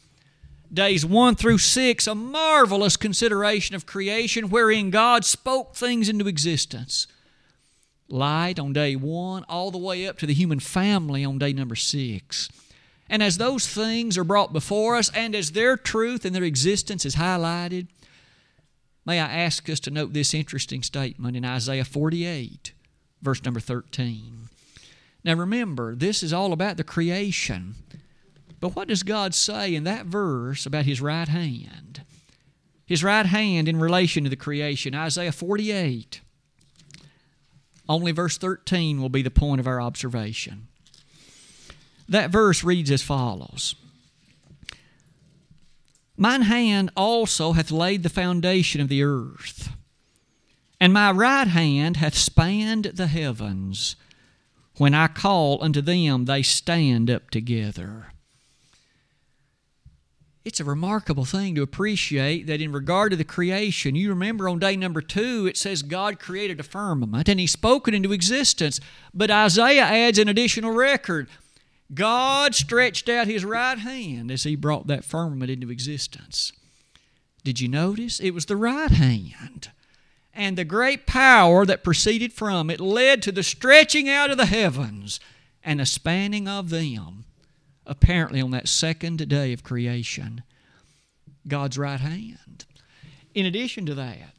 Days 0.72 1.04
1 1.04 1.34
through 1.34 1.58
6, 1.58 2.06
a 2.06 2.14
marvelous 2.14 2.96
consideration 2.96 3.74
of 3.74 3.86
creation 3.86 4.50
wherein 4.50 4.90
God 4.90 5.24
spoke 5.24 5.74
things 5.74 6.08
into 6.08 6.28
existence 6.28 7.08
light 8.12 8.58
on 8.58 8.72
day 8.72 8.96
one, 8.96 9.44
all 9.48 9.70
the 9.70 9.78
way 9.78 10.06
up 10.06 10.18
to 10.18 10.26
the 10.26 10.34
human 10.34 10.60
family 10.60 11.24
on 11.24 11.38
day 11.38 11.52
number 11.52 11.76
six. 11.76 12.48
And 13.08 13.22
as 13.22 13.38
those 13.38 13.66
things 13.66 14.16
are 14.16 14.24
brought 14.24 14.52
before 14.52 14.96
us, 14.96 15.10
and 15.14 15.34
as 15.34 15.52
their 15.52 15.76
truth 15.76 16.24
and 16.24 16.34
their 16.34 16.44
existence 16.44 17.04
is 17.04 17.16
highlighted, 17.16 17.88
may 19.04 19.18
I 19.18 19.26
ask 19.26 19.68
us 19.68 19.80
to 19.80 19.90
note 19.90 20.12
this 20.12 20.32
interesting 20.32 20.82
statement 20.82 21.36
in 21.36 21.44
Isaiah 21.44 21.84
48, 21.84 22.72
verse 23.20 23.44
number 23.44 23.60
13. 23.60 24.48
Now 25.24 25.34
remember, 25.34 25.94
this 25.94 26.22
is 26.22 26.32
all 26.32 26.52
about 26.52 26.76
the 26.76 26.84
creation. 26.84 27.74
But 28.60 28.76
what 28.76 28.88
does 28.88 29.02
God 29.02 29.34
say 29.34 29.74
in 29.74 29.84
that 29.84 30.06
verse 30.06 30.64
about 30.66 30.84
His 30.84 31.00
right 31.00 31.28
hand? 31.28 32.02
His 32.86 33.02
right 33.02 33.26
hand 33.26 33.68
in 33.68 33.80
relation 33.80 34.24
to 34.24 34.30
the 34.30 34.36
creation. 34.36 34.94
Isaiah 34.94 35.32
48 35.32 36.20
only 37.90 38.12
verse 38.12 38.38
13 38.38 39.02
will 39.02 39.08
be 39.08 39.20
the 39.20 39.32
point 39.32 39.60
of 39.60 39.66
our 39.66 39.80
observation. 39.80 40.68
That 42.08 42.30
verse 42.30 42.62
reads 42.62 42.90
as 42.90 43.02
follows 43.02 43.74
Mine 46.16 46.42
hand 46.42 46.90
also 46.96 47.52
hath 47.52 47.70
laid 47.70 48.02
the 48.02 48.08
foundation 48.08 48.80
of 48.80 48.88
the 48.88 49.02
earth, 49.02 49.70
and 50.80 50.92
my 50.92 51.10
right 51.10 51.48
hand 51.48 51.96
hath 51.96 52.14
spanned 52.14 52.84
the 52.84 53.08
heavens. 53.08 53.96
When 54.76 54.94
I 54.94 55.08
call 55.08 55.62
unto 55.62 55.80
them, 55.80 56.26
they 56.26 56.42
stand 56.42 57.10
up 57.10 57.30
together. 57.30 58.12
It's 60.42 60.60
a 60.60 60.64
remarkable 60.64 61.26
thing 61.26 61.54
to 61.54 61.62
appreciate 61.62 62.46
that 62.46 62.62
in 62.62 62.72
regard 62.72 63.10
to 63.10 63.16
the 63.16 63.24
creation, 63.24 63.94
you 63.94 64.08
remember 64.08 64.48
on 64.48 64.58
day 64.58 64.74
number 64.74 65.02
two, 65.02 65.46
it 65.46 65.58
says 65.58 65.82
God 65.82 66.18
created 66.18 66.58
a 66.58 66.62
firmament 66.62 67.28
and 67.28 67.38
He 67.38 67.46
spoke 67.46 67.86
it 67.86 67.94
into 67.94 68.12
existence. 68.12 68.80
But 69.12 69.30
Isaiah 69.30 69.84
adds 69.84 70.18
an 70.18 70.28
additional 70.28 70.72
record 70.72 71.28
God 71.92 72.54
stretched 72.54 73.08
out 73.08 73.26
His 73.26 73.44
right 73.44 73.78
hand 73.78 74.30
as 74.30 74.44
He 74.44 74.56
brought 74.56 74.86
that 74.86 75.04
firmament 75.04 75.50
into 75.50 75.70
existence. 75.70 76.52
Did 77.44 77.60
you 77.60 77.68
notice? 77.68 78.18
It 78.18 78.30
was 78.30 78.46
the 78.46 78.56
right 78.56 78.90
hand. 78.90 79.70
And 80.32 80.56
the 80.56 80.64
great 80.64 81.06
power 81.06 81.66
that 81.66 81.84
proceeded 81.84 82.32
from 82.32 82.70
it 82.70 82.80
led 82.80 83.20
to 83.22 83.32
the 83.32 83.42
stretching 83.42 84.08
out 84.08 84.30
of 84.30 84.38
the 84.38 84.46
heavens 84.46 85.20
and 85.62 85.80
a 85.80 85.86
spanning 85.86 86.48
of 86.48 86.70
them 86.70 87.24
apparently 87.90 88.40
on 88.40 88.52
that 88.52 88.68
second 88.68 89.28
day 89.28 89.52
of 89.52 89.64
creation, 89.64 90.42
God's 91.46 91.76
right 91.76 92.00
hand. 92.00 92.64
In 93.34 93.44
addition 93.44 93.84
to 93.86 93.94
that, 93.96 94.34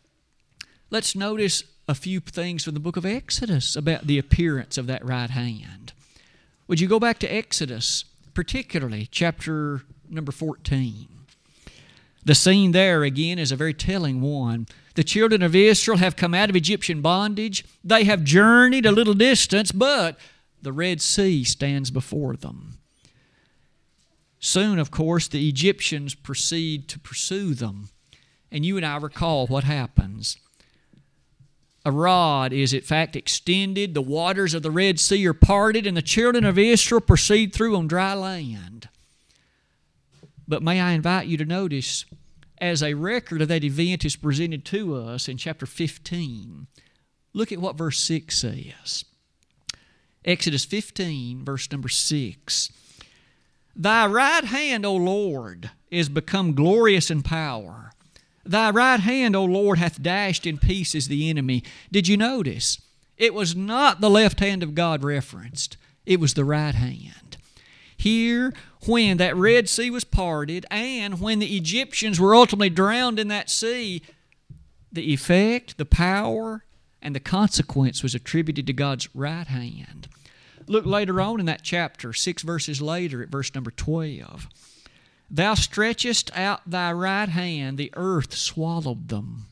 let's 0.89 1.15
notice 1.15 1.65
a 1.87 1.93
few 1.93 2.21
things 2.21 2.63
from 2.63 2.73
the 2.73 2.79
book 2.79 2.95
of 2.95 3.05
Exodus 3.05 3.75
about 3.75 4.07
the 4.07 4.17
appearance 4.17 4.77
of 4.77 4.87
that 4.87 5.05
right 5.05 5.29
hand. 5.29 5.91
Would 6.67 6.79
you 6.79 6.87
go 6.87 6.99
back 6.99 7.19
to 7.19 7.27
Exodus, 7.27 8.05
particularly 8.33 9.09
chapter 9.11 9.81
number 10.09 10.31
14? 10.31 11.07
The 12.23 12.35
scene 12.35 12.71
there, 12.71 13.03
again, 13.03 13.37
is 13.37 13.51
a 13.51 13.57
very 13.57 13.73
telling 13.73 14.21
one. 14.21 14.67
The 14.95 15.03
children 15.03 15.41
of 15.41 15.55
Israel 15.55 15.97
have 15.97 16.15
come 16.15 16.33
out 16.33 16.49
of 16.49 16.55
Egyptian 16.55 17.01
bondage. 17.01 17.65
They 17.83 18.05
have 18.05 18.23
journeyed 18.23 18.85
a 18.85 18.91
little 18.91 19.15
distance, 19.15 19.73
but 19.73 20.17
the 20.61 20.71
Red 20.71 21.01
Sea 21.01 21.43
stands 21.43 21.91
before 21.91 22.37
them. 22.37 22.77
Soon, 24.43 24.79
of 24.79 24.89
course, 24.89 25.27
the 25.27 25.47
Egyptians 25.47 26.15
proceed 26.15 26.89
to 26.89 26.99
pursue 26.99 27.53
them. 27.53 27.89
And 28.51 28.65
you 28.65 28.75
and 28.75 28.85
I 28.85 28.97
recall 28.97 29.45
what 29.47 29.63
happens. 29.63 30.37
A 31.85 31.91
rod 31.91 32.51
is, 32.51 32.73
in 32.73 32.81
fact, 32.81 33.15
extended, 33.15 33.93
the 33.93 34.01
waters 34.01 34.53
of 34.53 34.63
the 34.63 34.71
Red 34.71 34.99
Sea 34.99 35.25
are 35.27 35.33
parted, 35.33 35.85
and 35.85 35.95
the 35.95 36.01
children 36.01 36.43
of 36.43 36.57
Israel 36.57 37.01
proceed 37.01 37.53
through 37.53 37.77
on 37.77 37.87
dry 37.87 38.13
land. 38.15 38.89
But 40.47 40.63
may 40.63 40.81
I 40.81 40.91
invite 40.91 41.27
you 41.27 41.37
to 41.37 41.45
notice, 41.45 42.05
as 42.57 42.81
a 42.81 42.95
record 42.95 43.43
of 43.43 43.47
that 43.47 43.63
event 43.63 44.03
is 44.03 44.15
presented 44.15 44.65
to 44.65 44.95
us 44.95 45.27
in 45.27 45.37
chapter 45.37 45.65
15, 45.65 46.67
look 47.33 47.51
at 47.51 47.59
what 47.59 47.77
verse 47.77 47.99
6 47.99 48.37
says. 48.37 49.05
Exodus 50.25 50.65
15, 50.65 51.45
verse 51.45 51.71
number 51.71 51.89
6. 51.89 52.71
Thy 53.75 54.05
right 54.05 54.43
hand, 54.43 54.85
O 54.85 54.95
Lord, 54.95 55.71
is 55.89 56.09
become 56.09 56.53
glorious 56.53 57.09
in 57.09 57.21
power. 57.23 57.91
Thy 58.45 58.69
right 58.71 58.99
hand, 58.99 59.35
O 59.35 59.45
Lord, 59.45 59.77
hath 59.77 60.01
dashed 60.01 60.45
in 60.45 60.57
pieces 60.57 61.07
the 61.07 61.29
enemy. 61.29 61.63
Did 61.91 62.07
you 62.07 62.17
notice? 62.17 62.81
It 63.17 63.33
was 63.33 63.55
not 63.55 64.01
the 64.01 64.09
left 64.09 64.39
hand 64.39 64.63
of 64.63 64.75
God 64.75 65.03
referenced, 65.03 65.77
it 66.05 66.19
was 66.19 66.33
the 66.33 66.45
right 66.45 66.75
hand. 66.75 67.37
Here, 67.95 68.51
when 68.87 69.17
that 69.17 69.35
Red 69.35 69.69
Sea 69.69 69.91
was 69.91 70.03
parted 70.03 70.65
and 70.71 71.21
when 71.21 71.37
the 71.37 71.55
Egyptians 71.55 72.19
were 72.19 72.33
ultimately 72.33 72.71
drowned 72.71 73.19
in 73.19 73.27
that 73.27 73.47
sea, 73.49 74.01
the 74.91 75.13
effect, 75.13 75.77
the 75.77 75.85
power, 75.85 76.65
and 76.99 77.15
the 77.15 77.19
consequence 77.19 78.01
was 78.01 78.15
attributed 78.15 78.65
to 78.65 78.73
God's 78.73 79.07
right 79.15 79.45
hand. 79.45 80.07
Look 80.71 80.85
later 80.85 81.19
on 81.19 81.41
in 81.41 81.47
that 81.47 81.63
chapter, 81.63 82.13
six 82.13 82.43
verses 82.43 82.81
later, 82.81 83.21
at 83.21 83.27
verse 83.27 83.53
number 83.53 83.71
12. 83.71 84.47
Thou 85.29 85.53
stretchest 85.53 86.31
out 86.33 86.61
thy 86.65 86.93
right 86.93 87.27
hand, 87.27 87.77
the 87.77 87.91
earth 87.97 88.33
swallowed 88.33 89.09
them. 89.09 89.47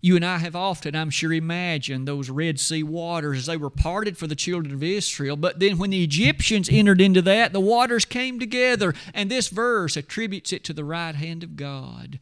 You 0.00 0.16
and 0.16 0.24
I 0.24 0.38
have 0.38 0.56
often, 0.56 0.96
I'm 0.96 1.10
sure, 1.10 1.32
imagined 1.32 2.08
those 2.08 2.28
Red 2.28 2.58
Sea 2.58 2.82
waters 2.82 3.38
as 3.38 3.46
they 3.46 3.56
were 3.56 3.70
parted 3.70 4.18
for 4.18 4.26
the 4.26 4.34
children 4.34 4.74
of 4.74 4.82
Israel. 4.82 5.36
But 5.36 5.60
then 5.60 5.78
when 5.78 5.90
the 5.90 6.02
Egyptians 6.02 6.68
entered 6.68 7.00
into 7.00 7.22
that, 7.22 7.52
the 7.52 7.60
waters 7.60 8.04
came 8.04 8.40
together. 8.40 8.94
And 9.14 9.30
this 9.30 9.46
verse 9.46 9.96
attributes 9.96 10.52
it 10.52 10.64
to 10.64 10.72
the 10.72 10.84
right 10.84 11.14
hand 11.14 11.44
of 11.44 11.54
God. 11.54 12.18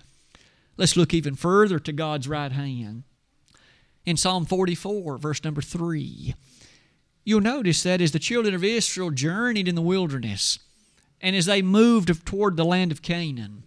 Let's 0.77 0.95
look 0.95 1.15
even 1.15 1.37
further 1.37 1.79
to 1.79 1.93
God's 1.93 2.29
right 2.29 2.53
hand. 2.53 3.05
In 4.05 4.19
Psalm 4.19 4.45
44, 4.45 5.17
verse 5.17 5.43
number 5.43 5.63
3. 5.63 6.35
You'll 7.25 7.41
notice 7.41 7.83
that 7.83 8.01
as 8.01 8.13
the 8.13 8.19
children 8.19 8.55
of 8.55 8.65
Israel 8.65 9.11
journeyed 9.11 9.69
in 9.69 9.75
the 9.75 9.83
wilderness 9.83 10.59
and 11.21 11.37
as 11.37 11.47
they 11.47 11.63
moved 11.63 12.27
toward 12.27 12.57
the 12.57 12.65
land 12.65 12.91
of 12.91 13.03
Canaan, 13.03 13.63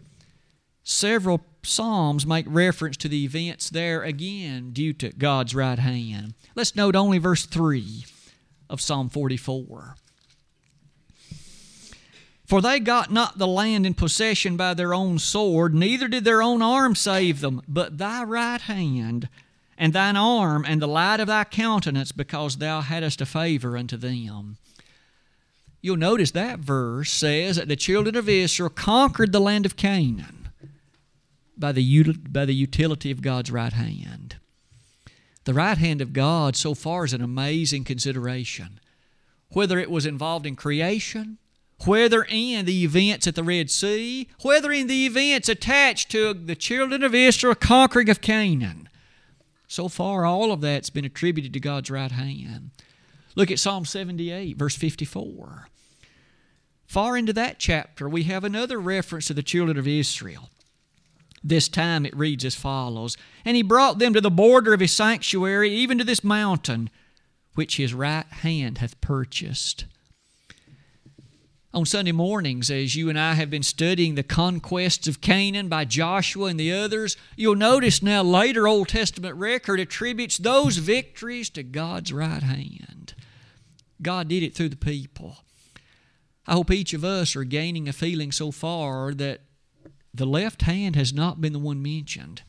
several 0.83 1.41
Psalms 1.63 2.25
make 2.27 2.45
reference 2.47 2.97
to 2.97 3.07
the 3.07 3.23
events 3.23 3.69
there 3.69 4.03
again 4.03 4.71
due 4.71 4.93
to 4.93 5.09
God's 5.09 5.55
right 5.55 5.79
hand. 5.79 6.35
Let's 6.53 6.75
note 6.75 6.95
only 6.95 7.17
verse 7.17 7.45
3 7.45 8.05
of 8.69 8.81
Psalm 8.81 9.09
44. 9.09 9.95
For 12.45 12.61
they 12.61 12.79
got 12.79 13.11
not 13.11 13.39
the 13.39 13.47
land 13.47 13.87
in 13.87 13.95
possession 13.95 14.55
by 14.55 14.75
their 14.75 14.93
own 14.93 15.17
sword, 15.17 15.73
neither 15.73 16.07
did 16.07 16.23
their 16.23 16.43
own 16.43 16.61
arm 16.61 16.93
save 16.93 17.41
them, 17.41 17.61
but 17.67 17.97
thy 17.97 18.23
right 18.23 18.61
hand 18.61 19.27
and 19.77 19.93
thine 19.93 20.15
arm 20.15 20.65
and 20.67 20.81
the 20.81 20.87
light 20.87 21.19
of 21.19 21.27
thy 21.27 21.43
countenance, 21.43 22.11
because 22.11 22.57
thou 22.57 22.81
hadst 22.81 23.21
a 23.21 23.25
favor 23.25 23.77
unto 23.77 23.97
them. 23.97 24.57
You'll 25.81 25.97
notice 25.97 26.31
that 26.31 26.59
verse 26.59 27.11
says 27.11 27.57
that 27.57 27.67
the 27.67 27.75
children 27.75 28.15
of 28.15 28.27
Israel 28.27 28.69
conquered 28.69 29.31
the 29.31 29.39
land 29.39 29.65
of 29.65 29.75
Canaan 29.75 30.49
by 31.57 31.71
the, 31.71 32.13
by 32.29 32.45
the 32.45 32.55
utility 32.55 33.11
of 33.11 33.21
God's 33.21 33.51
right 33.51 33.73
hand. 33.73 34.37
The 35.43 35.53
right 35.53 35.77
hand 35.77 36.01
of 36.01 36.11
God, 36.11 36.55
so 36.55 36.73
far, 36.73 37.05
is 37.05 37.13
an 37.13 37.21
amazing 37.21 37.83
consideration. 37.83 38.79
Whether 39.49 39.77
it 39.77 39.91
was 39.91 40.07
involved 40.07 40.47
in 40.47 40.55
creation, 40.55 41.37
whether 41.85 42.23
in 42.23 42.65
the 42.65 42.83
events 42.83 43.27
at 43.27 43.35
the 43.35 43.43
Red 43.43 43.69
Sea, 43.69 44.27
whether 44.41 44.71
in 44.71 44.87
the 44.87 45.05
events 45.05 45.49
attached 45.49 46.09
to 46.11 46.33
the 46.33 46.55
children 46.55 47.03
of 47.03 47.13
Israel 47.13 47.53
conquering 47.53 48.09
of 48.09 48.21
Canaan, 48.21 48.84
so 49.67 49.87
far, 49.87 50.25
all 50.25 50.51
of 50.51 50.61
that's 50.61 50.89
been 50.89 51.05
attributed 51.05 51.53
to 51.53 51.59
God's 51.59 51.91
right 51.91 52.11
hand. 52.11 52.71
Look 53.35 53.51
at 53.51 53.59
Psalm 53.59 53.85
78, 53.85 54.57
verse 54.57 54.75
54. 54.75 55.67
Far 56.85 57.17
into 57.17 57.33
that 57.33 57.59
chapter, 57.59 58.07
we 58.07 58.23
have 58.23 58.43
another 58.43 58.79
reference 58.79 59.27
to 59.27 59.33
the 59.33 59.43
children 59.43 59.77
of 59.77 59.87
Israel. 59.87 60.49
This 61.43 61.67
time 61.67 62.05
it 62.05 62.15
reads 62.15 62.45
as 62.45 62.55
follows 62.55 63.17
And 63.43 63.55
he 63.55 63.63
brought 63.63 63.99
them 63.99 64.13
to 64.13 64.21
the 64.21 64.31
border 64.31 64.73
of 64.73 64.79
his 64.79 64.91
sanctuary, 64.91 65.71
even 65.71 65.97
to 65.97 66.03
this 66.03 66.23
mountain, 66.23 66.89
which 67.53 67.77
his 67.77 67.93
right 67.93 68.25
hand 68.25 68.79
hath 68.79 68.99
purchased 69.01 69.85
on 71.75 71.85
Sunday 71.85 72.13
mornings, 72.13 72.71
as 72.71 72.95
you 72.95 73.09
and 73.09 73.19
I 73.19 73.33
have 73.33 73.49
been 73.49 73.61
studying 73.61 74.15
the 74.15 74.23
conquests 74.23 75.09
of 75.09 75.19
Canaan 75.19 75.67
by 75.67 75.83
Joshua 75.83 76.45
and 76.45 76.57
the 76.57 76.71
others, 76.71 77.17
you'll 77.35 77.57
notice 77.57 78.01
now 78.01 78.23
later 78.23 78.65
Old 78.65 78.87
Testament 78.87 79.35
record 79.35 79.81
attributes 79.81 80.37
those 80.37 80.77
victories 80.77 81.49
to 81.49 81.63
God's 81.63 82.13
right 82.13 82.41
hand. 82.41 83.13
God 84.01 84.29
did 84.29 84.41
it 84.41 84.55
through 84.55 84.69
the 84.69 84.77
people. 84.77 85.39
I 86.47 86.53
hope 86.53 86.71
each 86.71 86.93
of 86.93 87.03
us 87.03 87.35
are 87.35 87.43
gaining 87.43 87.89
a 87.89 87.93
feeling 87.93 88.31
so 88.31 88.51
far 88.51 89.13
that 89.13 89.41
the 90.13 90.25
left 90.25 90.61
hand 90.61 90.95
has 90.95 91.11
not 91.11 91.41
been 91.41 91.51
the 91.51 91.59
one 91.59 91.83
mentioned. 91.83 92.43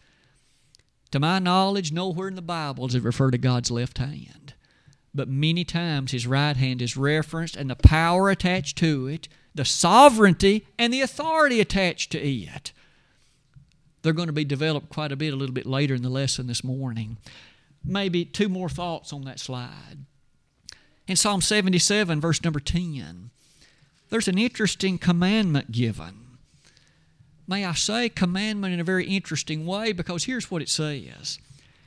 To 1.11 1.19
my 1.19 1.41
knowledge, 1.41 1.91
nowhere 1.91 2.29
in 2.29 2.37
the 2.37 2.43
Bible 2.43 2.87
does 2.87 2.95
it 2.95 3.03
refer 3.03 3.33
to 3.33 3.39
God's 3.39 3.73
left 3.73 3.99
hand 3.99 4.55
but 5.17 5.29
many 5.29 5.65
times 5.65 6.13
his 6.13 6.27
right 6.27 6.57
hand 6.57 6.83
is 6.83 6.97
referenced 6.97 7.57
and 7.57 7.71
the 7.71 7.77
power 7.77 8.31
attached 8.31 8.77
to 8.79 9.07
it, 9.07 9.29
the 9.55 9.65
sovereignty 9.65 10.67
and 10.79 10.93
the 10.93 11.01
authority 11.01 11.61
attached 11.61 12.13
to 12.13 12.19
it. 12.19 12.73
They're 14.03 14.13
going 14.13 14.29
to 14.29 14.33
be 14.33 14.45
developed 14.45 14.91
quite 14.91 15.11
a 15.11 15.17
bit 15.17 15.33
a 15.33 15.37
little 15.37 15.55
bit 15.55 15.67
later 15.67 15.95
in 15.95 16.03
the 16.03 16.09
lesson 16.09 16.47
this 16.47 16.63
morning. 16.63 17.17
Maybe 17.85 18.25
two 18.25 18.49
more 18.49 18.69
thoughts 18.69 19.13
on 19.13 19.23
that 19.23 19.41
slide. 19.41 20.05
In 21.09 21.17
Psalm 21.17 21.41
77, 21.41 22.21
verse 22.21 22.43
number 22.45 22.61
10, 22.61 23.31
there's 24.11 24.29
an 24.29 24.39
interesting 24.39 24.99
commandment 24.99 25.73
given. 25.73 26.39
May 27.49 27.65
I 27.65 27.75
say 27.75 28.09
commandment 28.09 28.75
in 28.75 28.81
a 28.81 28.85
very 28.85 29.07
interesting 29.07 29.67
way 29.67 29.93
because 29.93 30.25
here's 30.25 30.51
what 30.51 30.63
it 30.63 30.69
says. 30.69 31.39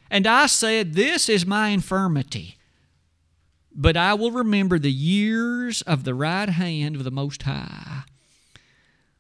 And 0.09 0.25
I 0.25 0.47
said, 0.47 0.93
This 0.93 1.29
is 1.29 1.45
my 1.45 1.69
infirmity 1.69 2.58
but 3.73 3.95
I 3.95 4.13
will 4.13 4.31
remember 4.31 4.79
the 4.79 4.91
years 4.91 5.81
of 5.83 6.03
the 6.03 6.13
right 6.13 6.49
hand 6.49 6.95
of 6.95 7.03
the 7.03 7.11
Most 7.11 7.43
High. 7.43 8.03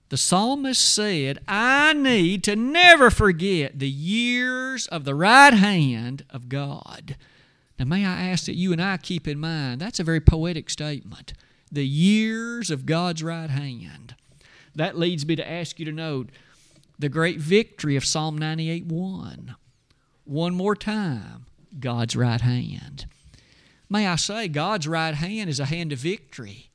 The 0.09 0.17
psalmist 0.17 0.83
said, 0.83 1.39
I 1.47 1.93
need 1.93 2.43
to 2.45 2.55
never 2.55 3.11
forget 3.11 3.77
the 3.77 3.89
years 3.89 4.87
of 4.87 5.05
the 5.05 5.13
right 5.13 5.53
hand 5.53 6.25
of 6.31 6.49
God. 6.49 7.15
Now, 7.77 7.85
may 7.85 8.05
I 8.05 8.29
ask 8.29 8.45
that 8.45 8.55
you 8.55 8.73
and 8.73 8.81
I 8.81 8.97
keep 8.97 9.27
in 9.27 9.39
mind 9.39 9.79
that's 9.79 9.99
a 9.99 10.03
very 10.03 10.19
poetic 10.19 10.69
statement. 10.69 11.33
The 11.71 11.87
years 11.87 12.71
of 12.71 12.87
God's 12.87 13.21
right 13.21 13.49
hand. 13.49 14.15
That 14.75 14.97
leads 14.97 15.25
me 15.25 15.35
to 15.35 15.49
ask 15.49 15.79
you 15.79 15.85
to 15.85 15.91
note 15.91 16.29
the 16.97 17.09
great 17.09 17.39
victory 17.39 17.95
of 17.95 18.05
Psalm 18.05 18.37
98 18.37 18.87
1. 18.87 19.55
One 20.25 20.55
more 20.55 20.75
time, 20.75 21.45
God's 21.79 22.15
right 22.15 22.41
hand. 22.41 23.05
May 23.89 24.07
I 24.07 24.15
say, 24.15 24.47
God's 24.47 24.87
right 24.87 25.15
hand 25.15 25.49
is 25.49 25.59
a 25.59 25.65
hand 25.65 25.91
of 25.91 25.99
victory, 25.99 26.69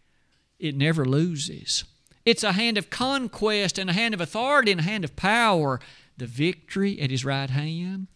it 0.59 0.76
never 0.76 1.04
loses. 1.04 1.85
It's 2.25 2.42
a 2.42 2.52
hand 2.52 2.78
of 2.78 2.90
conquest 2.90 3.78
and 3.78 3.90
a 3.90 3.92
hand 3.92 4.14
of 4.14 4.21
authority 4.21 4.73
and 4.73 4.80
a 4.80 4.85
hand 4.85 5.04
of 5.04 5.14
power. 5.14 5.78
The 6.16 6.26
victory 6.26 7.00
at 7.00 7.11
His 7.11 7.25
right 7.25 7.50
hand. 7.50 8.06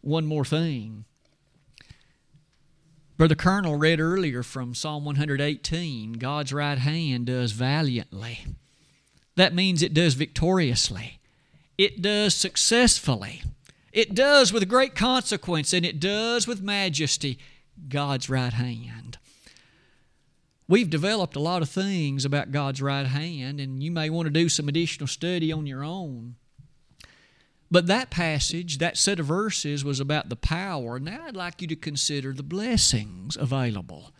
One 0.00 0.26
more 0.26 0.44
thing. 0.44 1.04
Brother 3.16 3.34
Colonel 3.34 3.74
read 3.74 3.98
earlier 3.98 4.44
from 4.44 4.76
Psalm 4.76 5.04
118 5.04 6.14
God's 6.14 6.52
right 6.52 6.78
hand 6.78 7.26
does 7.26 7.50
valiantly. 7.50 8.46
That 9.34 9.54
means 9.54 9.82
it 9.82 9.94
does 9.94 10.14
victoriously, 10.14 11.18
it 11.76 12.00
does 12.00 12.34
successfully, 12.34 13.42
it 13.92 14.14
does 14.14 14.52
with 14.52 14.68
great 14.68 14.94
consequence, 14.94 15.72
and 15.72 15.84
it 15.84 15.98
does 15.98 16.46
with 16.46 16.62
majesty. 16.62 17.38
God's 17.88 18.28
right 18.28 18.52
hand. 18.52 19.18
We've 20.66 20.90
developed 20.90 21.34
a 21.34 21.40
lot 21.40 21.62
of 21.62 21.70
things 21.70 22.24
about 22.24 22.52
God's 22.52 22.82
right 22.82 23.06
hand, 23.06 23.58
and 23.58 23.82
you 23.82 23.90
may 23.90 24.10
want 24.10 24.26
to 24.26 24.30
do 24.30 24.48
some 24.48 24.68
additional 24.68 25.06
study 25.06 25.50
on 25.50 25.66
your 25.66 25.82
own. 25.82 26.36
But 27.70 27.86
that 27.86 28.10
passage, 28.10 28.78
that 28.78 28.96
set 28.96 29.20
of 29.20 29.26
verses, 29.26 29.84
was 29.84 30.00
about 30.00 30.28
the 30.28 30.36
power. 30.36 30.98
Now 30.98 31.24
I'd 31.26 31.36
like 31.36 31.62
you 31.62 31.68
to 31.68 31.76
consider 31.76 32.32
the 32.32 32.42
blessings 32.42 33.36
available 33.36 34.12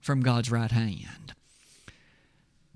from 0.00 0.20
God's 0.20 0.50
right 0.50 0.70
hand. 0.70 1.34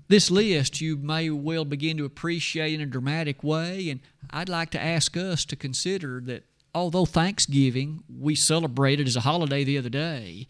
This 0.09 0.31
list 0.31 0.79
you 0.79 0.95
may 0.95 1.29
well 1.29 1.65
begin 1.65 1.97
to 1.97 2.05
appreciate 2.05 2.73
in 2.73 2.81
a 2.81 2.85
dramatic 2.85 3.43
way, 3.43 3.89
and 3.89 3.99
I'd 4.29 4.47
like 4.47 4.69
to 4.71 4.81
ask 4.81 5.17
us 5.17 5.43
to 5.45 5.57
consider 5.57 6.21
that 6.25 6.45
although 6.77 7.05
Thanksgiving 7.05 8.03
we 8.07 8.35
celebrated 8.35 9.07
as 9.07 9.15
a 9.15 9.21
holiday 9.21 9.63
the 9.63 9.79
other 9.79 9.89
day, 9.89 10.47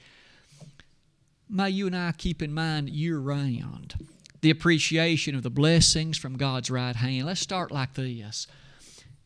may 1.49 1.69
you 1.69 1.87
and 1.87 1.95
I 1.95 2.11
keep 2.11 2.41
in 2.41 2.53
mind 2.53 2.89
year 2.89 3.17
round 3.17 3.95
the 4.41 4.49
appreciation 4.49 5.35
of 5.35 5.43
the 5.43 5.49
blessings 5.49 6.17
from 6.17 6.37
God's 6.37 6.69
right 6.69 6.97
hand. 6.97 7.25
Let's 7.25 7.39
start 7.39 7.71
like 7.71 7.93
this. 7.93 8.45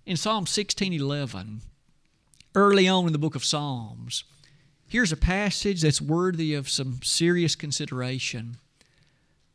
In 0.05 0.15
Psalm 0.15 0.45
16:11, 0.45 1.61
early 2.53 2.87
on 2.87 3.07
in 3.07 3.13
the 3.13 3.19
book 3.19 3.35
of 3.35 3.43
Psalms, 3.43 4.23
here's 4.87 5.11
a 5.11 5.17
passage 5.17 5.81
that's 5.81 6.01
worthy 6.01 6.53
of 6.53 6.69
some 6.69 6.99
serious 7.01 7.55
consideration. 7.55 8.57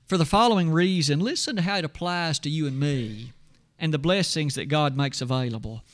For 0.09 0.19
the 0.19 0.27
following 0.27 0.71
reason, 0.71 1.21
listen 1.21 1.55
to 1.57 1.63
how 1.63 1.77
it 1.77 1.85
applies 1.85 2.41
to 2.41 2.51
you 2.51 2.67
and 2.67 2.79
me 2.79 3.33
and 3.79 3.95
the 3.95 3.99
blessings 3.99 4.57
that 4.57 4.67
God 4.67 4.97
makes 4.97 5.21
available. 5.21 5.85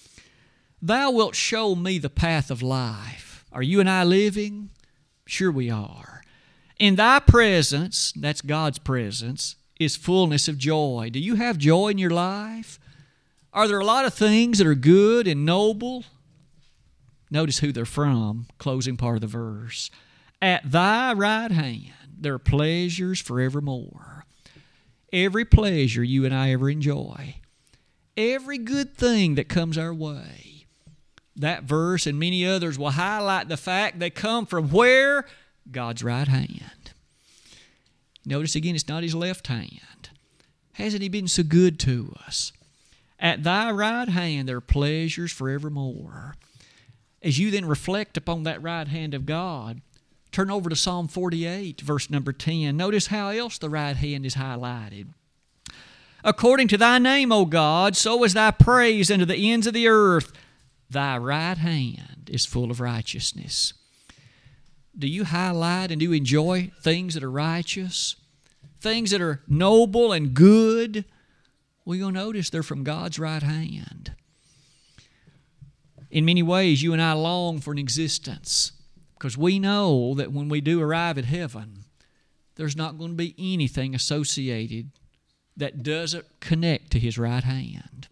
Thou 0.84 1.12
wilt 1.12 1.36
show 1.36 1.76
me 1.76 1.98
the 1.98 2.10
path 2.10 2.50
of 2.50 2.60
life. 2.60 3.44
Are 3.52 3.62
you 3.62 3.78
and 3.78 3.88
I 3.88 4.02
living? 4.02 4.70
Sure, 5.24 5.52
we 5.52 5.70
are. 5.70 6.22
In 6.80 6.96
thy 6.96 7.20
presence, 7.20 8.12
that's 8.16 8.40
God's 8.40 8.80
presence, 8.80 9.54
is 9.78 9.94
fullness 9.94 10.48
of 10.48 10.58
joy. 10.58 11.10
Do 11.12 11.20
you 11.20 11.36
have 11.36 11.56
joy 11.56 11.90
in 11.90 11.98
your 11.98 12.10
life? 12.10 12.80
Are 13.52 13.68
there 13.68 13.78
a 13.78 13.84
lot 13.84 14.06
of 14.06 14.14
things 14.14 14.58
that 14.58 14.66
are 14.66 14.74
good 14.74 15.28
and 15.28 15.44
noble? 15.44 16.04
Notice 17.30 17.60
who 17.60 17.70
they're 17.70 17.84
from, 17.84 18.46
closing 18.58 18.96
part 18.96 19.16
of 19.16 19.20
the 19.20 19.26
verse. 19.28 19.88
At 20.40 20.68
thy 20.68 21.12
right 21.12 21.52
hand 21.52 21.92
there 22.18 22.34
are 22.34 22.40
pleasures 22.40 23.20
forevermore. 23.20 24.24
Every 25.12 25.44
pleasure 25.44 26.02
you 26.02 26.24
and 26.24 26.34
I 26.34 26.50
ever 26.50 26.68
enjoy, 26.68 27.36
every 28.16 28.58
good 28.58 28.96
thing 28.96 29.36
that 29.36 29.48
comes 29.48 29.78
our 29.78 29.94
way. 29.94 30.51
That 31.36 31.64
verse 31.64 32.06
and 32.06 32.18
many 32.18 32.46
others 32.46 32.78
will 32.78 32.90
highlight 32.90 33.48
the 33.48 33.56
fact 33.56 33.98
they 33.98 34.10
come 34.10 34.46
from 34.46 34.68
where? 34.70 35.26
God's 35.70 36.02
right 36.02 36.28
hand. 36.28 36.92
Notice 38.24 38.54
again, 38.54 38.74
it's 38.74 38.88
not 38.88 39.02
his 39.02 39.14
left 39.14 39.46
hand. 39.46 40.10
Hasn't 40.74 41.02
he 41.02 41.08
been 41.08 41.28
so 41.28 41.42
good 41.42 41.78
to 41.80 42.14
us? 42.26 42.52
At 43.18 43.44
thy 43.44 43.70
right 43.70 44.08
hand 44.08 44.48
there 44.48 44.56
are 44.56 44.60
pleasures 44.60 45.32
forevermore. 45.32 46.36
As 47.22 47.38
you 47.38 47.50
then 47.50 47.66
reflect 47.66 48.16
upon 48.16 48.42
that 48.42 48.62
right 48.62 48.88
hand 48.88 49.14
of 49.14 49.26
God, 49.26 49.80
turn 50.32 50.50
over 50.50 50.68
to 50.68 50.76
Psalm 50.76 51.08
48, 51.08 51.80
verse 51.80 52.10
number 52.10 52.32
10. 52.32 52.76
Notice 52.76 53.06
how 53.08 53.28
else 53.28 53.58
the 53.58 53.70
right 53.70 53.96
hand 53.96 54.26
is 54.26 54.34
highlighted. 54.34 55.08
According 56.24 56.68
to 56.68 56.76
thy 56.76 56.98
name, 56.98 57.32
O 57.32 57.44
God, 57.44 57.96
so 57.96 58.22
is 58.24 58.34
thy 58.34 58.50
praise 58.50 59.10
unto 59.10 59.24
the 59.24 59.52
ends 59.52 59.66
of 59.66 59.74
the 59.74 59.88
earth. 59.88 60.32
Thy 60.92 61.16
right 61.16 61.56
hand 61.56 62.28
is 62.30 62.44
full 62.44 62.70
of 62.70 62.78
righteousness. 62.78 63.72
Do 64.96 65.08
you 65.08 65.24
highlight 65.24 65.90
and 65.90 65.98
do 65.98 66.04
you 66.04 66.12
enjoy 66.12 66.70
things 66.82 67.14
that 67.14 67.24
are 67.24 67.30
righteous? 67.30 68.16
Things 68.78 69.10
that 69.12 69.22
are 69.22 69.40
noble 69.48 70.12
and 70.12 70.34
good? 70.34 71.06
Well, 71.86 71.96
you'll 71.96 72.12
notice 72.12 72.50
they're 72.50 72.62
from 72.62 72.84
God's 72.84 73.18
right 73.18 73.42
hand. 73.42 74.12
In 76.10 76.26
many 76.26 76.42
ways, 76.42 76.82
you 76.82 76.92
and 76.92 77.00
I 77.00 77.14
long 77.14 77.58
for 77.58 77.72
an 77.72 77.78
existence 77.78 78.72
because 79.14 79.38
we 79.38 79.58
know 79.58 80.12
that 80.16 80.30
when 80.30 80.50
we 80.50 80.60
do 80.60 80.82
arrive 80.82 81.16
at 81.16 81.24
heaven, 81.24 81.84
there's 82.56 82.76
not 82.76 82.98
going 82.98 83.12
to 83.12 83.16
be 83.16 83.34
anything 83.38 83.94
associated 83.94 84.90
that 85.56 85.82
doesn't 85.82 86.26
connect 86.40 86.90
to 86.90 86.98
His 86.98 87.16
right 87.16 87.44
hand. 87.44 88.08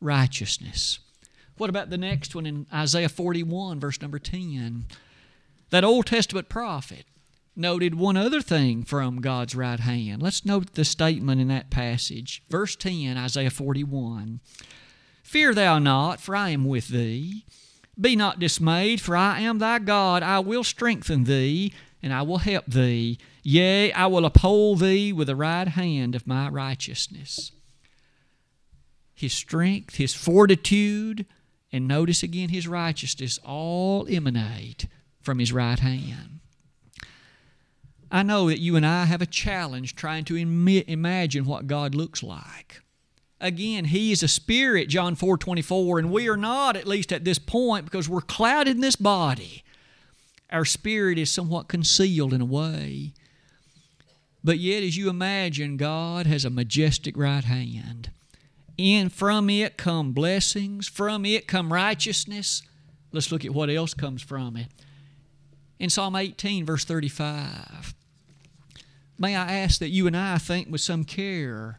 Righteousness. 0.00 0.98
What 1.60 1.68
about 1.68 1.90
the 1.90 1.98
next 1.98 2.34
one 2.34 2.46
in 2.46 2.66
Isaiah 2.72 3.10
41, 3.10 3.80
verse 3.80 4.00
number 4.00 4.18
10? 4.18 4.86
That 5.68 5.84
Old 5.84 6.06
Testament 6.06 6.48
prophet 6.48 7.04
noted 7.54 7.96
one 7.96 8.16
other 8.16 8.40
thing 8.40 8.82
from 8.82 9.20
God's 9.20 9.54
right 9.54 9.78
hand. 9.78 10.22
Let's 10.22 10.46
note 10.46 10.72
the 10.72 10.86
statement 10.86 11.38
in 11.38 11.48
that 11.48 11.68
passage. 11.68 12.42
Verse 12.48 12.74
10, 12.76 13.18
Isaiah 13.18 13.50
41. 13.50 14.40
Fear 15.22 15.52
thou 15.52 15.78
not, 15.78 16.18
for 16.18 16.34
I 16.34 16.48
am 16.48 16.64
with 16.64 16.88
thee. 16.88 17.44
Be 18.00 18.16
not 18.16 18.38
dismayed, 18.38 19.02
for 19.02 19.14
I 19.14 19.40
am 19.40 19.58
thy 19.58 19.80
God. 19.80 20.22
I 20.22 20.38
will 20.38 20.64
strengthen 20.64 21.24
thee, 21.24 21.74
and 22.02 22.14
I 22.14 22.22
will 22.22 22.38
help 22.38 22.64
thee. 22.68 23.18
Yea, 23.42 23.92
I 23.92 24.06
will 24.06 24.24
uphold 24.24 24.78
thee 24.78 25.12
with 25.12 25.26
the 25.26 25.36
right 25.36 25.68
hand 25.68 26.14
of 26.14 26.26
my 26.26 26.48
righteousness. 26.48 27.52
His 29.12 29.34
strength, 29.34 29.96
his 29.96 30.14
fortitude, 30.14 31.26
and 31.72 31.86
notice 31.86 32.22
again 32.22 32.48
his 32.48 32.66
righteousness 32.66 33.38
all 33.44 34.06
emanate 34.08 34.86
from 35.20 35.38
his 35.38 35.52
right 35.52 35.78
hand. 35.78 36.40
I 38.10 38.22
know 38.22 38.48
that 38.48 38.58
you 38.58 38.74
and 38.76 38.84
I 38.84 39.04
have 39.04 39.22
a 39.22 39.26
challenge 39.26 39.94
trying 39.94 40.24
to 40.24 40.36
Im- 40.36 40.66
imagine 40.68 41.44
what 41.44 41.68
God 41.68 41.94
looks 41.94 42.22
like. 42.22 42.82
Again, 43.40 43.86
He 43.86 44.12
is 44.12 44.22
a 44.22 44.28
spirit, 44.28 44.88
John 44.88 45.14
4 45.14 45.38
24, 45.38 45.98
and 46.00 46.12
we 46.12 46.28
are 46.28 46.36
not, 46.36 46.76
at 46.76 46.88
least 46.88 47.12
at 47.12 47.24
this 47.24 47.38
point, 47.38 47.84
because 47.84 48.08
we're 48.08 48.20
clouded 48.20 48.76
in 48.76 48.80
this 48.80 48.96
body. 48.96 49.62
Our 50.50 50.64
spirit 50.64 51.18
is 51.18 51.30
somewhat 51.30 51.68
concealed 51.68 52.34
in 52.34 52.40
a 52.40 52.46
way. 52.46 53.12
But 54.42 54.58
yet, 54.58 54.82
as 54.82 54.96
you 54.96 55.08
imagine, 55.08 55.76
God 55.76 56.26
has 56.26 56.44
a 56.44 56.50
majestic 56.50 57.16
right 57.16 57.44
hand. 57.44 58.10
And 58.80 59.12
from 59.12 59.50
it 59.50 59.76
come 59.76 60.12
blessings, 60.12 60.88
from 60.88 61.26
it 61.26 61.46
come 61.46 61.70
righteousness. 61.70 62.62
Let's 63.12 63.30
look 63.30 63.44
at 63.44 63.52
what 63.52 63.68
else 63.68 63.92
comes 63.92 64.22
from 64.22 64.56
it. 64.56 64.68
In 65.78 65.90
Psalm 65.90 66.16
18, 66.16 66.64
verse 66.64 66.86
35, 66.86 67.94
may 69.18 69.36
I 69.36 69.52
ask 69.52 69.80
that 69.80 69.90
you 69.90 70.06
and 70.06 70.16
I 70.16 70.38
think 70.38 70.70
with 70.70 70.80
some 70.80 71.04
care 71.04 71.78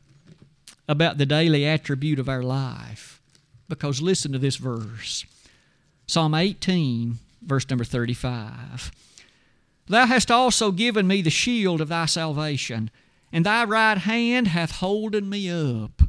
about 0.87 1.17
the 1.17 1.25
daily 1.25 1.65
attribute 1.65 2.19
of 2.19 2.29
our 2.29 2.43
life? 2.43 3.19
Because 3.67 3.99
listen 3.99 4.31
to 4.33 4.39
this 4.39 4.57
verse 4.57 5.25
Psalm 6.05 6.35
18, 6.35 7.17
verse 7.41 7.67
number 7.67 7.83
35. 7.83 8.91
Thou 9.87 10.05
hast 10.05 10.29
also 10.29 10.71
given 10.71 11.07
me 11.07 11.23
the 11.23 11.31
shield 11.31 11.81
of 11.81 11.89
thy 11.89 12.05
salvation, 12.05 12.91
and 13.33 13.43
thy 13.43 13.63
right 13.63 13.97
hand 13.97 14.49
hath 14.49 14.71
holden 14.73 15.29
me 15.29 15.49
up, 15.49 16.00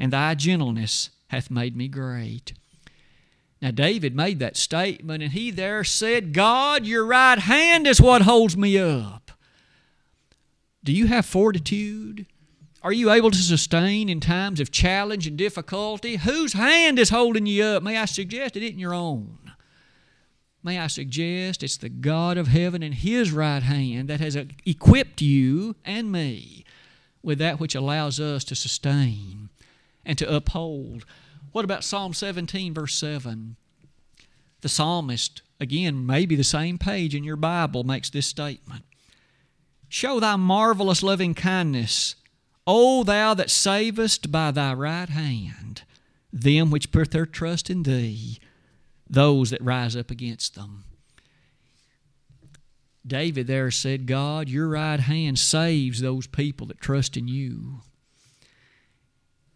and 0.00 0.12
thy 0.12 0.34
gentleness 0.34 1.10
hath 1.28 1.50
made 1.50 1.76
me 1.76 1.86
great. 1.86 2.54
Now, 3.60 3.70
David 3.70 4.16
made 4.16 4.38
that 4.38 4.56
statement, 4.56 5.22
and 5.22 5.32
he 5.32 5.50
there 5.50 5.84
said, 5.84 6.32
God, 6.32 6.86
your 6.86 7.04
right 7.04 7.38
hand 7.38 7.86
is 7.86 8.00
what 8.00 8.22
holds 8.22 8.56
me 8.56 8.78
up. 8.78 9.30
Do 10.82 10.92
you 10.92 11.06
have 11.08 11.26
fortitude? 11.26 12.26
Are 12.82 12.94
you 12.94 13.10
able 13.10 13.30
to 13.30 13.36
sustain 13.36 14.08
in 14.08 14.20
times 14.20 14.58
of 14.58 14.70
challenge 14.70 15.26
and 15.26 15.36
difficulty? 15.36 16.16
Whose 16.16 16.54
hand 16.54 16.98
is 16.98 17.10
holding 17.10 17.44
you 17.44 17.62
up? 17.62 17.82
May 17.82 17.98
I 17.98 18.06
suggest 18.06 18.56
it 18.56 18.62
isn't 18.62 18.78
your 18.78 18.94
own. 18.94 19.52
May 20.62 20.78
I 20.78 20.86
suggest 20.86 21.62
it's 21.62 21.76
the 21.76 21.90
God 21.90 22.38
of 22.38 22.48
heaven 22.48 22.82
and 22.82 22.94
His 22.94 23.32
right 23.32 23.62
hand 23.62 24.08
that 24.08 24.20
has 24.20 24.36
equipped 24.64 25.20
you 25.20 25.76
and 25.84 26.10
me 26.10 26.64
with 27.22 27.38
that 27.38 27.60
which 27.60 27.74
allows 27.74 28.18
us 28.18 28.44
to 28.44 28.54
sustain 28.54 29.50
and 30.04 30.16
to 30.18 30.34
uphold. 30.34 31.04
What 31.52 31.64
about 31.64 31.84
Psalm 31.84 32.12
17, 32.12 32.74
verse 32.74 32.94
7? 32.94 33.56
The 34.60 34.68
psalmist, 34.68 35.42
again, 35.58 36.04
maybe 36.06 36.36
the 36.36 36.44
same 36.44 36.78
page 36.78 37.14
in 37.14 37.24
your 37.24 37.36
Bible, 37.36 37.84
makes 37.84 38.10
this 38.10 38.26
statement 38.26 38.84
Show 39.88 40.20
thy 40.20 40.36
marvelous 40.36 41.02
loving 41.02 41.34
kindness, 41.34 42.14
O 42.66 43.02
thou 43.02 43.34
that 43.34 43.50
savest 43.50 44.30
by 44.30 44.50
thy 44.50 44.72
right 44.74 45.08
hand 45.08 45.82
them 46.32 46.70
which 46.70 46.92
put 46.92 47.10
their 47.10 47.26
trust 47.26 47.70
in 47.70 47.82
thee, 47.82 48.38
those 49.08 49.50
that 49.50 49.62
rise 49.62 49.96
up 49.96 50.10
against 50.10 50.54
them. 50.54 50.84
David 53.06 53.46
there 53.46 53.70
said, 53.70 54.06
God, 54.06 54.48
your 54.48 54.68
right 54.68 55.00
hand 55.00 55.38
saves 55.38 56.00
those 56.00 56.26
people 56.26 56.66
that 56.68 56.80
trust 56.80 57.16
in 57.16 57.28
you. 57.28 57.80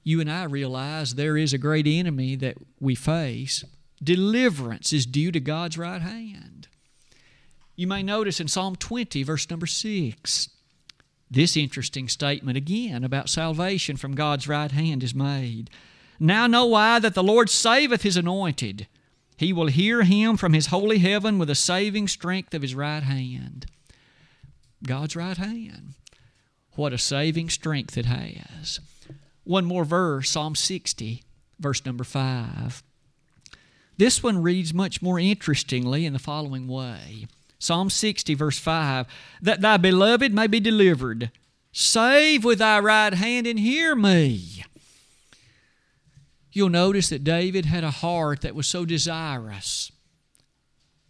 You 0.05 0.21
and 0.21 0.31
I 0.31 0.45
realize 0.45 1.15
there 1.15 1.37
is 1.37 1.53
a 1.53 1.59
great 1.59 1.87
enemy 1.87 2.37
that 2.37 2.59
we 2.79 2.95
face. 2.95 3.65
Deliverance 4.03 4.93
is 4.93 5.07
due 5.07 5.33
to 5.33 5.41
God's 5.41 5.79
right 5.79 6.03
hand. 6.03 6.69
You 7.75 7.87
may 7.87 8.03
notice 8.03 8.39
in 8.39 8.49
Psalm 8.49 8.77
20, 8.77 9.23
verse 9.23 9.49
number 9.49 9.67
6, 9.67 10.49
this 11.31 11.57
interesting 11.57 12.09
statement 12.09 12.57
again 12.57 13.03
about 13.03 13.31
salvation 13.31 13.97
from 13.97 14.15
God's 14.15 14.47
right 14.47 14.71
hand 14.71 15.03
is 15.03 15.15
made. 15.15 15.71
Now 16.21 16.47
know 16.47 16.75
I 16.75 16.99
that 17.01 17.15
the 17.15 17.23
Lord 17.23 17.51
saveth 17.51 18.03
his 18.03 18.17
anointed. 18.17 18.87
He 19.37 19.53
will 19.53 19.67
hear 19.67 20.03
him 20.03 20.37
from 20.37 20.53
his 20.53 20.67
holy 20.67 20.99
heaven 20.99 21.39
with 21.39 21.49
the 21.49 21.55
saving 21.55 22.09
strength 22.09 22.55
of 22.55 22.63
his 22.63 22.75
right 22.75 23.03
hand. 23.03 23.67
God's 24.87 25.17
right 25.17 25.37
hand. 25.37 25.95
What 26.73 26.93
a 26.93 26.99
saving 26.99 27.51
strength 27.51 27.97
it 27.97 28.07
has. 28.07 28.81
One 29.45 29.65
more 29.65 29.85
verse, 29.85 30.31
Psalm 30.31 30.55
60, 30.55 31.23
verse 31.61 31.85
number 31.85 32.05
5. 32.05 32.83
This 33.97 34.23
one 34.23 34.43
reads 34.43 34.75
much 34.75 35.01
more 35.03 35.21
interestingly 35.21 36.05
in 36.05 36.13
the 36.13 36.19
following 36.19 36.67
way 36.67 37.27
Psalm 37.59 37.89
60, 37.91 38.35
verse 38.35 38.59
5 38.59 39.07
That 39.41 39.61
thy 39.61 39.77
beloved 39.77 40.33
may 40.33 40.47
be 40.47 40.61
delivered. 40.61 41.31
Save 41.73 42.45
with 42.45 42.61
thy 42.61 42.79
right 42.79 43.15
hand 43.15 43.47
and 43.47 43.59
hear 43.59 43.97
me. 43.97 44.65
You'll 46.53 46.69
notice 46.69 47.09
that 47.09 47.25
David 47.25 47.65
had 47.65 47.83
a 47.83 47.91
heart 47.91 48.43
that 48.43 48.55
was 48.55 48.69
so 48.69 48.85
desirous 48.85 49.91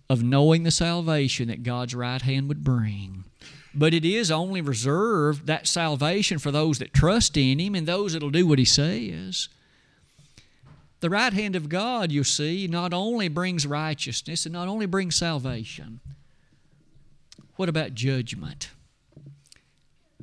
of 0.08 0.22
knowing 0.22 0.62
the 0.62 0.70
salvation 0.70 1.48
that 1.48 1.62
God's 1.62 1.94
right 1.94 2.22
hand 2.22 2.48
would 2.48 2.64
bring. 2.64 3.24
But 3.74 3.92
it 3.92 4.04
is 4.04 4.30
only 4.30 4.60
reserved, 4.60 5.46
that 5.46 5.66
salvation, 5.66 6.38
for 6.38 6.50
those 6.50 6.78
that 6.78 6.94
trust 6.94 7.36
in 7.36 7.58
Him 7.58 7.74
and 7.74 7.86
those 7.86 8.12
that'll 8.12 8.30
do 8.30 8.46
what 8.46 8.58
He 8.58 8.64
says. 8.64 9.48
The 11.00 11.10
right 11.10 11.32
hand 11.32 11.56
of 11.56 11.68
God, 11.68 12.12
you 12.12 12.24
see, 12.24 12.66
not 12.66 12.94
only 12.94 13.28
brings 13.28 13.66
righteousness 13.66 14.46
and 14.46 14.52
not 14.52 14.68
only 14.68 14.86
brings 14.86 15.16
salvation. 15.16 16.00
What 17.56 17.68
about 17.68 17.94
judgment? 17.94 18.70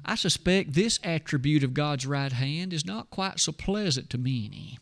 I 0.03 0.15
suspect 0.15 0.73
this 0.73 0.99
attribute 1.03 1.63
of 1.63 1.73
God's 1.73 2.07
right 2.07 2.31
hand 2.31 2.73
is 2.73 2.85
not 2.85 3.11
quite 3.11 3.39
so 3.39 3.51
pleasant 3.51 4.09
to 4.09 4.17
many 4.17 4.79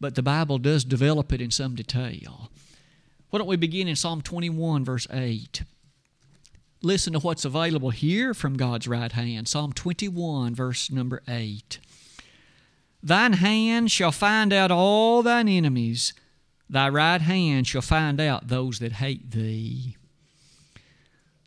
but 0.00 0.14
the 0.14 0.22
Bible 0.22 0.58
does 0.58 0.84
develop 0.84 1.32
it 1.32 1.40
in 1.40 1.50
some 1.50 1.74
detail. 1.74 2.50
Why 3.30 3.38
don't 3.38 3.48
we 3.48 3.56
begin 3.56 3.88
in 3.88 3.96
Psalm 3.96 4.22
21, 4.22 4.84
verse 4.84 5.06
8? 5.12 5.62
Listen 6.80 7.12
to 7.12 7.18
what's 7.18 7.44
available 7.44 7.90
here 7.90 8.32
from 8.34 8.56
God's 8.56 8.86
right 8.86 9.10
hand. 9.10 9.48
Psalm 9.48 9.72
21, 9.72 10.54
verse 10.54 10.90
number 10.90 11.22
8. 11.26 11.78
Thine 13.02 13.34
hand 13.34 13.90
shall 13.90 14.12
find 14.12 14.52
out 14.52 14.70
all 14.70 15.22
thine 15.22 15.48
enemies, 15.48 16.12
thy 16.70 16.88
right 16.88 17.20
hand 17.20 17.66
shall 17.66 17.82
find 17.82 18.20
out 18.20 18.48
those 18.48 18.78
that 18.78 18.92
hate 18.92 19.32
thee. 19.32 19.96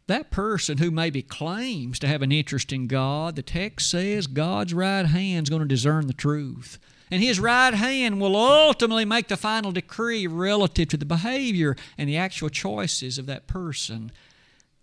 That 0.08 0.32
person 0.32 0.80
who 0.80 0.92
maybe 0.92 1.22
claims 1.22 1.98
to 2.00 2.08
have 2.08 2.22
an 2.22 2.32
interest 2.32 2.74
in 2.74 2.88
God, 2.88 3.36
the 3.36 3.42
text 3.42 3.90
says 3.90 4.28
God's 4.28 4.74
right 4.74 5.06
hand 5.06 5.46
is 5.46 5.50
going 5.50 5.62
to 5.62 5.68
discern 5.68 6.08
the 6.08 6.14
truth 6.14 6.78
and 7.12 7.22
his 7.22 7.42
right 7.42 7.74
hand 7.74 8.22
will 8.22 8.38
ultimately 8.38 9.04
make 9.04 9.28
the 9.28 9.36
final 9.36 9.74
decree 9.74 10.26
relative 10.26 10.88
to 10.88 10.98
the 10.98 11.06
behavior 11.06 11.76
and 11.98 12.08
the 12.08 12.16
actual 12.16 12.48
choices 12.48 13.18
of 13.18 13.26
that 13.26 13.48
person. 13.48 14.12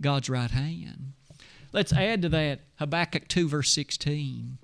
God's 0.01 0.31
right 0.31 0.51
hand. 0.51 1.13
Let's 1.73 1.93
add 1.93 2.23
to 2.23 2.29
that 2.31 2.61
Habakkuk 2.77 3.29
2, 3.29 3.49
verse 3.49 3.73
16. 3.73 4.59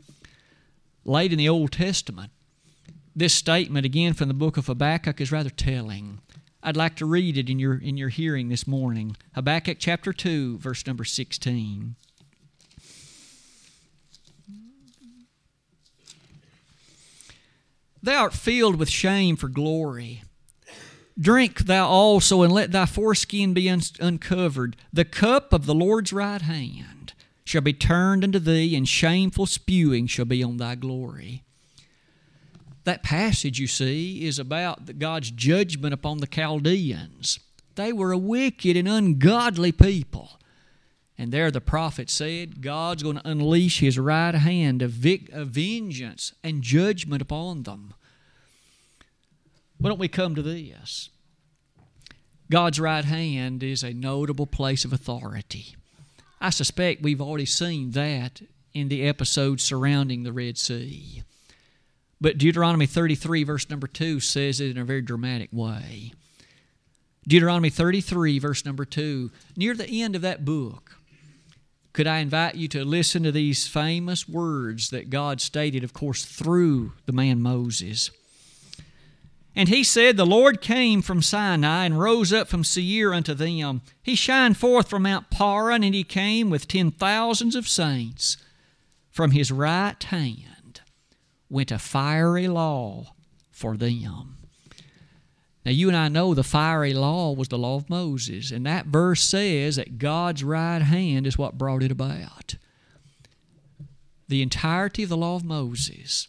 Late 1.04 1.32
in 1.32 1.38
the 1.38 1.48
Old 1.48 1.72
Testament, 1.72 2.30
this 3.14 3.34
statement, 3.34 3.84
again 3.84 4.14
from 4.14 4.28
the 4.28 4.34
book 4.34 4.56
of 4.56 4.66
Habakkuk, 4.66 5.20
is 5.20 5.30
rather 5.30 5.50
telling. 5.50 6.20
I'd 6.62 6.76
like 6.76 6.96
to 6.96 7.06
read 7.06 7.36
it 7.36 7.50
in 7.50 7.58
your, 7.58 7.76
in 7.76 7.96
your 7.96 8.08
hearing 8.08 8.48
this 8.48 8.66
morning. 8.66 9.16
Habakkuk 9.34 9.76
chapter 9.78 10.12
2, 10.12 10.58
verse 10.58 10.86
number 10.86 11.04
16. 11.04 11.96
Thou 18.02 18.22
art 18.22 18.34
filled 18.34 18.76
with 18.76 18.90
shame 18.90 19.36
for 19.36 19.48
glory. 19.48 20.22
Drink 21.18 21.60
thou 21.60 21.86
also, 21.86 22.42
and 22.42 22.52
let 22.52 22.72
thy 22.72 22.86
foreskin 22.86 23.54
be 23.54 23.70
un- 23.70 23.80
uncovered. 24.00 24.76
The 24.92 25.04
cup 25.04 25.52
of 25.52 25.66
the 25.66 25.74
Lord's 25.74 26.12
right 26.12 26.42
hand 26.42 27.12
shall 27.44 27.60
be 27.60 27.72
turned 27.72 28.24
unto 28.24 28.38
thee, 28.38 28.74
and 28.74 28.88
shameful 28.88 29.46
spewing 29.46 30.06
shall 30.06 30.24
be 30.24 30.42
on 30.42 30.56
thy 30.56 30.74
glory. 30.74 31.42
That 32.84 33.02
passage, 33.02 33.58
you 33.58 33.66
see, 33.66 34.26
is 34.26 34.38
about 34.38 34.98
God's 34.98 35.30
judgment 35.30 35.94
upon 35.94 36.18
the 36.18 36.26
Chaldeans. 36.26 37.38
They 37.76 37.92
were 37.92 38.12
a 38.12 38.18
wicked 38.18 38.76
and 38.76 38.88
ungodly 38.88 39.72
people. 39.72 40.38
And 41.16 41.32
there 41.32 41.50
the 41.50 41.60
prophet 41.60 42.10
said, 42.10 42.60
God's 42.60 43.02
going 43.02 43.16
to 43.16 43.28
unleash 43.28 43.80
his 43.80 43.98
right 43.98 44.34
hand 44.34 44.82
of, 44.82 44.90
vic- 44.90 45.30
of 45.32 45.48
vengeance 45.48 46.32
and 46.42 46.62
judgment 46.62 47.22
upon 47.22 47.62
them. 47.62 47.94
Why 49.84 49.90
don't 49.90 50.00
we 50.00 50.08
come 50.08 50.34
to 50.34 50.40
this? 50.40 51.10
God's 52.50 52.80
right 52.80 53.04
hand 53.04 53.62
is 53.62 53.82
a 53.82 53.92
notable 53.92 54.46
place 54.46 54.86
of 54.86 54.94
authority. 54.94 55.76
I 56.40 56.48
suspect 56.48 57.02
we've 57.02 57.20
already 57.20 57.44
seen 57.44 57.90
that 57.90 58.40
in 58.72 58.88
the 58.88 59.06
episodes 59.06 59.62
surrounding 59.62 60.22
the 60.22 60.32
Red 60.32 60.56
Sea. 60.56 61.22
But 62.18 62.38
Deuteronomy 62.38 62.86
33, 62.86 63.44
verse 63.44 63.68
number 63.68 63.86
2, 63.86 64.20
says 64.20 64.58
it 64.58 64.70
in 64.70 64.78
a 64.78 64.86
very 64.86 65.02
dramatic 65.02 65.50
way. 65.52 66.12
Deuteronomy 67.28 67.68
33, 67.68 68.38
verse 68.38 68.64
number 68.64 68.86
2, 68.86 69.30
near 69.54 69.74
the 69.74 70.02
end 70.02 70.16
of 70.16 70.22
that 70.22 70.46
book, 70.46 70.96
could 71.92 72.06
I 72.06 72.20
invite 72.20 72.54
you 72.54 72.68
to 72.68 72.86
listen 72.86 73.22
to 73.24 73.32
these 73.32 73.68
famous 73.68 74.26
words 74.26 74.88
that 74.88 75.10
God 75.10 75.42
stated, 75.42 75.84
of 75.84 75.92
course, 75.92 76.24
through 76.24 76.94
the 77.04 77.12
man 77.12 77.42
Moses? 77.42 78.10
And 79.56 79.68
he 79.68 79.84
said, 79.84 80.16
The 80.16 80.26
Lord 80.26 80.60
came 80.60 81.00
from 81.00 81.22
Sinai 81.22 81.84
and 81.84 81.98
rose 81.98 82.32
up 82.32 82.48
from 82.48 82.64
Seir 82.64 83.14
unto 83.14 83.34
them. 83.34 83.82
He 84.02 84.16
shined 84.16 84.56
forth 84.56 84.88
from 84.88 85.04
Mount 85.04 85.30
Paran, 85.30 85.84
and 85.84 85.94
he 85.94 86.02
came 86.02 86.50
with 86.50 86.66
ten 86.66 86.90
thousands 86.90 87.54
of 87.54 87.68
saints. 87.68 88.36
From 89.10 89.30
his 89.30 89.52
right 89.52 90.02
hand 90.02 90.80
went 91.48 91.70
a 91.70 91.78
fiery 91.78 92.48
law 92.48 93.14
for 93.52 93.76
them. 93.76 94.38
Now, 95.64 95.70
you 95.70 95.88
and 95.88 95.96
I 95.96 96.08
know 96.08 96.34
the 96.34 96.42
fiery 96.42 96.92
law 96.92 97.32
was 97.32 97.48
the 97.48 97.56
law 97.56 97.76
of 97.76 97.88
Moses, 97.88 98.50
and 98.50 98.66
that 98.66 98.86
verse 98.86 99.22
says 99.22 99.76
that 99.76 99.98
God's 99.98 100.44
right 100.44 100.82
hand 100.82 101.26
is 101.26 101.38
what 101.38 101.56
brought 101.56 101.82
it 101.82 101.92
about. 101.92 102.56
The 104.28 104.42
entirety 104.42 105.04
of 105.04 105.08
the 105.08 105.16
law 105.16 105.36
of 105.36 105.44
Moses, 105.44 106.28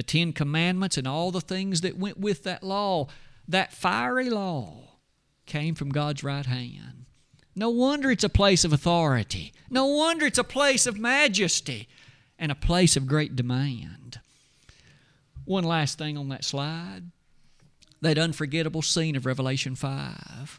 the 0.00 0.04
Ten 0.04 0.32
Commandments, 0.32 0.96
and 0.96 1.06
all 1.06 1.30
the 1.30 1.42
things 1.42 1.82
that 1.82 1.98
went 1.98 2.18
with 2.18 2.42
that 2.44 2.62
law, 2.62 3.06
that 3.46 3.70
fiery 3.70 4.30
law 4.30 4.96
came 5.44 5.74
from 5.74 5.90
God's 5.90 6.24
right 6.24 6.46
hand. 6.46 7.04
No 7.54 7.68
wonder 7.68 8.10
it's 8.10 8.24
a 8.24 8.30
place 8.30 8.64
of 8.64 8.72
authority. 8.72 9.52
No 9.68 9.84
wonder 9.84 10.24
it's 10.24 10.38
a 10.38 10.44
place 10.44 10.86
of 10.86 10.98
majesty 10.98 11.86
and 12.38 12.50
a 12.50 12.54
place 12.54 12.96
of 12.96 13.06
great 13.06 13.36
demand. 13.36 14.20
One 15.44 15.64
last 15.64 15.98
thing 15.98 16.16
on 16.16 16.30
that 16.30 16.46
slide 16.46 17.10
that 18.00 18.16
unforgettable 18.16 18.80
scene 18.80 19.16
of 19.16 19.26
Revelation 19.26 19.74
5. 19.74 20.58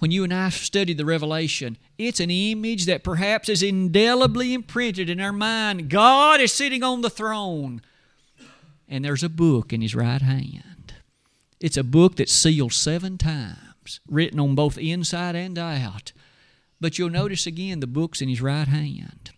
When 0.00 0.10
you 0.10 0.24
and 0.24 0.34
I 0.34 0.48
study 0.48 0.92
the 0.92 1.04
Revelation, 1.04 1.78
it's 1.96 2.18
an 2.18 2.30
image 2.32 2.86
that 2.86 3.04
perhaps 3.04 3.48
is 3.48 3.62
indelibly 3.62 4.52
imprinted 4.52 5.08
in 5.08 5.20
our 5.20 5.32
mind. 5.32 5.88
God 5.88 6.40
is 6.40 6.52
sitting 6.52 6.82
on 6.82 7.02
the 7.02 7.10
throne, 7.10 7.80
and 8.88 9.04
there's 9.04 9.22
a 9.22 9.28
book 9.28 9.72
in 9.72 9.80
His 9.82 9.94
right 9.94 10.22
hand. 10.22 10.94
It's 11.60 11.76
a 11.76 11.84
book 11.84 12.16
that's 12.16 12.32
sealed 12.32 12.72
seven 12.72 13.18
times. 13.18 14.00
written 14.08 14.40
on 14.40 14.54
both 14.54 14.78
inside 14.78 15.36
and 15.36 15.56
out. 15.58 16.12
But 16.80 16.98
you'll 16.98 17.10
notice 17.10 17.46
again 17.46 17.80
the 17.80 17.86
book's 17.86 18.20
in 18.20 18.28
his 18.28 18.42
right 18.42 18.68
hand. 18.68 19.30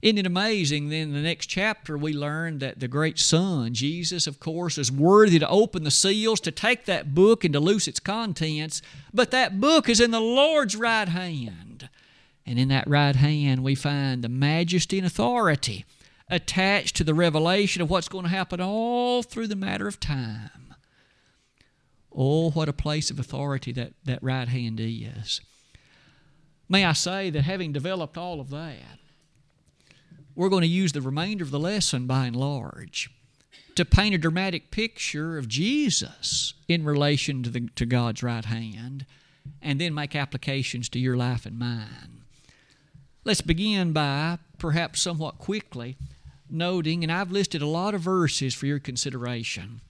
Isn't 0.00 0.18
it 0.18 0.26
amazing? 0.26 0.88
Then, 0.88 1.08
in 1.08 1.12
the 1.12 1.20
next 1.20 1.46
chapter, 1.46 1.98
we 1.98 2.12
learn 2.12 2.58
that 2.58 2.80
the 2.80 2.86
great 2.86 3.18
Son, 3.18 3.74
Jesus, 3.74 4.26
of 4.26 4.38
course, 4.38 4.78
is 4.78 4.92
worthy 4.92 5.38
to 5.38 5.48
open 5.48 5.84
the 5.84 5.90
seals, 5.90 6.38
to 6.40 6.52
take 6.52 6.84
that 6.84 7.14
book 7.14 7.44
and 7.44 7.52
to 7.54 7.60
loose 7.60 7.88
its 7.88 7.98
contents. 7.98 8.82
But 9.12 9.32
that 9.32 9.60
book 9.60 9.88
is 9.88 10.00
in 10.00 10.12
the 10.12 10.20
Lord's 10.20 10.76
right 10.76 11.08
hand. 11.08 11.88
And 12.46 12.58
in 12.58 12.68
that 12.68 12.86
right 12.86 13.16
hand, 13.16 13.64
we 13.64 13.74
find 13.74 14.22
the 14.22 14.28
majesty 14.28 14.98
and 14.98 15.06
authority 15.06 15.84
attached 16.28 16.96
to 16.96 17.04
the 17.04 17.14
revelation 17.14 17.82
of 17.82 17.90
what's 17.90 18.08
going 18.08 18.24
to 18.24 18.30
happen 18.30 18.60
all 18.60 19.22
through 19.22 19.46
the 19.46 19.56
matter 19.56 19.86
of 19.86 20.00
time. 20.00 20.74
Oh, 22.12 22.50
what 22.50 22.68
a 22.68 22.72
place 22.72 23.10
of 23.10 23.20
authority 23.20 23.72
that, 23.72 23.92
that 24.04 24.22
right 24.22 24.48
hand 24.48 24.80
is. 24.80 25.40
May 26.68 26.84
I 26.84 26.94
say 26.94 27.30
that 27.30 27.42
having 27.42 27.72
developed 27.72 28.18
all 28.18 28.40
of 28.40 28.50
that, 28.50 28.98
we're 30.34 30.48
going 30.48 30.62
to 30.62 30.68
use 30.68 30.92
the 30.92 31.00
remainder 31.00 31.44
of 31.44 31.50
the 31.50 31.58
lesson 31.58 32.06
by 32.06 32.26
and 32.26 32.36
large 32.36 33.10
to 33.76 33.84
paint 33.84 34.14
a 34.14 34.18
dramatic 34.18 34.70
picture 34.70 35.38
of 35.38 35.48
Jesus 35.48 36.54
in 36.66 36.84
relation 36.84 37.42
to, 37.42 37.50
the, 37.50 37.68
to 37.76 37.86
God's 37.86 38.22
right 38.22 38.44
hand 38.44 39.06
and 39.62 39.80
then 39.80 39.94
make 39.94 40.16
applications 40.16 40.88
to 40.88 40.98
your 40.98 41.16
life 41.16 41.46
and 41.46 41.58
mine. 41.58 42.22
Let's 43.24 43.42
begin 43.42 43.92
by, 43.92 44.38
perhaps 44.58 45.00
somewhat 45.00 45.38
quickly, 45.38 45.96
noting, 46.50 47.02
and 47.02 47.12
I've 47.12 47.30
listed 47.30 47.62
a 47.62 47.66
lot 47.66 47.94
of 47.94 48.00
verses 48.00 48.54
for 48.54 48.66
your 48.66 48.78
consideration. 48.78 49.80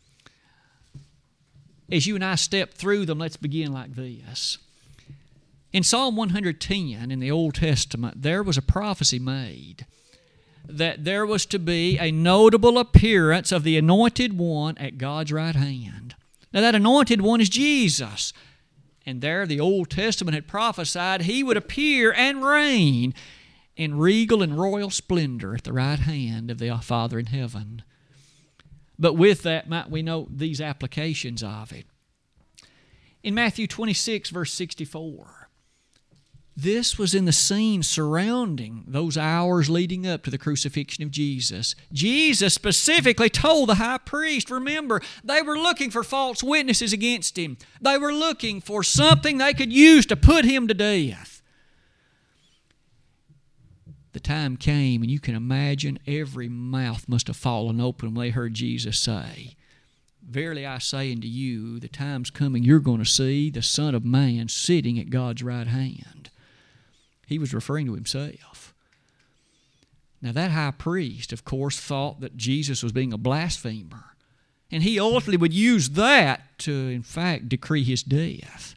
As 1.90 2.06
you 2.06 2.14
and 2.14 2.24
I 2.24 2.34
step 2.34 2.74
through 2.74 3.06
them, 3.06 3.18
let's 3.18 3.36
begin 3.36 3.72
like 3.72 3.94
this. 3.94 4.58
In 5.72 5.82
Psalm 5.82 6.16
110 6.16 7.10
in 7.10 7.20
the 7.20 7.30
Old 7.30 7.54
Testament, 7.54 8.22
there 8.22 8.42
was 8.42 8.56
a 8.56 8.62
prophecy 8.62 9.18
made 9.18 9.86
that 10.68 11.04
there 11.04 11.24
was 11.24 11.46
to 11.46 11.58
be 11.58 11.98
a 11.98 12.10
notable 12.10 12.78
appearance 12.78 13.52
of 13.52 13.62
the 13.62 13.76
anointed 13.76 14.36
one 14.36 14.76
at 14.78 14.98
God's 14.98 15.32
right 15.32 15.54
hand. 15.54 16.14
Now, 16.52 16.60
that 16.62 16.74
anointed 16.74 17.20
one 17.20 17.40
is 17.40 17.48
Jesus. 17.48 18.32
And 19.04 19.20
there, 19.20 19.46
the 19.46 19.60
Old 19.60 19.90
Testament 19.90 20.34
had 20.34 20.48
prophesied 20.48 21.22
he 21.22 21.44
would 21.44 21.56
appear 21.56 22.12
and 22.12 22.44
reign 22.44 23.14
in 23.76 23.98
regal 23.98 24.42
and 24.42 24.58
royal 24.58 24.90
splendor 24.90 25.54
at 25.54 25.64
the 25.64 25.72
right 25.72 25.98
hand 25.98 26.50
of 26.50 26.58
the 26.58 26.76
Father 26.78 27.18
in 27.18 27.26
heaven. 27.26 27.82
But 28.98 29.14
with 29.14 29.42
that, 29.42 29.68
might 29.68 29.90
we 29.90 30.02
note 30.02 30.38
these 30.38 30.60
applications 30.60 31.42
of 31.42 31.72
it. 31.72 31.86
In 33.22 33.34
Matthew 33.34 33.66
26, 33.66 34.30
verse 34.30 34.52
64, 34.52 35.46
this 36.56 36.96
was 36.96 37.14
in 37.14 37.26
the 37.26 37.32
scene 37.32 37.82
surrounding 37.82 38.84
those 38.86 39.18
hours 39.18 39.68
leading 39.68 40.06
up 40.06 40.22
to 40.22 40.30
the 40.30 40.38
crucifixion 40.38 41.04
of 41.04 41.10
Jesus. 41.10 41.74
Jesus 41.92 42.54
specifically 42.54 43.28
told 43.28 43.68
the 43.68 43.74
high 43.74 43.98
priest, 43.98 44.50
remember, 44.50 45.02
they 45.22 45.42
were 45.42 45.58
looking 45.58 45.90
for 45.90 46.02
false 46.02 46.42
witnesses 46.42 46.94
against 46.94 47.36
him. 47.36 47.58
They 47.78 47.98
were 47.98 48.12
looking 48.12 48.62
for 48.62 48.82
something 48.82 49.36
they 49.36 49.52
could 49.52 49.70
use 49.70 50.06
to 50.06 50.16
put 50.16 50.46
him 50.46 50.66
to 50.68 50.74
death. 50.74 51.35
The 54.16 54.20
time 54.20 54.56
came, 54.56 55.02
and 55.02 55.10
you 55.10 55.20
can 55.20 55.34
imagine 55.34 55.98
every 56.06 56.48
mouth 56.48 57.06
must 57.06 57.26
have 57.26 57.36
fallen 57.36 57.82
open 57.82 58.14
when 58.14 58.24
they 58.24 58.30
heard 58.30 58.54
Jesus 58.54 58.98
say, 58.98 59.56
Verily 60.26 60.64
I 60.64 60.78
say 60.78 61.12
unto 61.12 61.28
you, 61.28 61.78
the 61.78 61.88
time's 61.88 62.30
coming 62.30 62.64
you're 62.64 62.80
going 62.80 63.00
to 63.00 63.04
see 63.04 63.50
the 63.50 63.60
Son 63.60 63.94
of 63.94 64.06
Man 64.06 64.48
sitting 64.48 64.98
at 64.98 65.10
God's 65.10 65.42
right 65.42 65.66
hand. 65.66 66.30
He 67.26 67.38
was 67.38 67.52
referring 67.52 67.84
to 67.88 67.94
himself. 67.94 68.72
Now, 70.22 70.32
that 70.32 70.52
high 70.52 70.70
priest, 70.70 71.30
of 71.30 71.44
course, 71.44 71.78
thought 71.78 72.20
that 72.20 72.38
Jesus 72.38 72.82
was 72.82 72.92
being 72.92 73.12
a 73.12 73.18
blasphemer. 73.18 74.16
And 74.70 74.82
he 74.82 74.98
ultimately 74.98 75.36
would 75.36 75.52
use 75.52 75.90
that 75.90 76.58
to, 76.60 76.72
in 76.72 77.02
fact, 77.02 77.50
decree 77.50 77.84
his 77.84 78.02
death. 78.02 78.76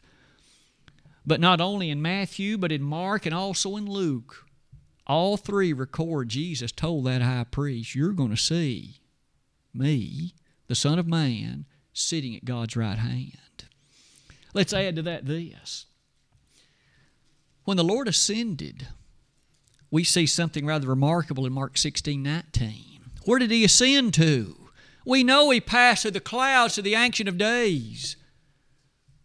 But 1.24 1.40
not 1.40 1.62
only 1.62 1.88
in 1.88 2.02
Matthew, 2.02 2.58
but 2.58 2.70
in 2.72 2.82
Mark 2.82 3.24
and 3.24 3.34
also 3.34 3.78
in 3.78 3.86
Luke, 3.86 4.44
all 5.10 5.36
three 5.36 5.72
record 5.72 6.28
Jesus 6.28 6.70
told 6.70 7.04
that 7.06 7.20
high 7.20 7.44
priest, 7.50 7.94
You're 7.94 8.12
going 8.12 8.30
to 8.30 8.36
see 8.36 9.00
me, 9.74 10.34
the 10.68 10.74
Son 10.74 10.98
of 10.98 11.06
Man, 11.06 11.66
sitting 11.92 12.36
at 12.36 12.44
God's 12.44 12.76
right 12.76 12.98
hand. 12.98 13.64
Let's 14.54 14.72
add 14.72 14.96
to 14.96 15.02
that 15.02 15.26
this 15.26 15.86
when 17.64 17.76
the 17.76 17.84
Lord 17.84 18.08
ascended, 18.08 18.88
we 19.90 20.04
see 20.04 20.26
something 20.26 20.64
rather 20.64 20.88
remarkable 20.88 21.44
in 21.44 21.52
Mark 21.52 21.76
16 21.76 22.22
19. 22.22 23.00
Where 23.24 23.38
did 23.38 23.50
he 23.50 23.64
ascend 23.64 24.14
to? 24.14 24.56
We 25.04 25.24
know 25.24 25.50
he 25.50 25.60
passed 25.60 26.02
through 26.02 26.12
the 26.12 26.20
clouds 26.20 26.74
to 26.74 26.82
the 26.82 26.94
Ancient 26.94 27.28
of 27.28 27.36
Days. 27.36 28.16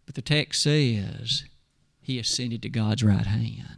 But 0.06 0.15
the 0.15 0.21
text 0.21 0.63
says 0.63 1.43
he 2.02 2.17
ascended 2.17 2.62
to 2.63 2.69
God's 2.69 3.04
right 3.04 3.26
hand. 3.26 3.75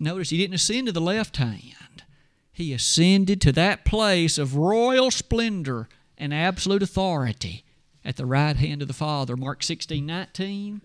Notice 0.00 0.30
he 0.30 0.38
didn't 0.38 0.54
ascend 0.54 0.86
to 0.86 0.92
the 0.92 1.00
left 1.00 1.36
hand, 1.36 2.04
he 2.50 2.72
ascended 2.72 3.40
to 3.42 3.52
that 3.52 3.84
place 3.84 4.38
of 4.38 4.56
royal 4.56 5.10
splendor 5.10 5.88
and 6.16 6.32
absolute 6.32 6.82
authority 6.82 7.64
at 8.04 8.16
the 8.16 8.26
right 8.26 8.56
hand 8.56 8.80
of 8.82 8.88
the 8.88 8.94
Father. 8.94 9.36
Mark 9.36 9.62
16 9.62 10.04
19, 10.04 10.80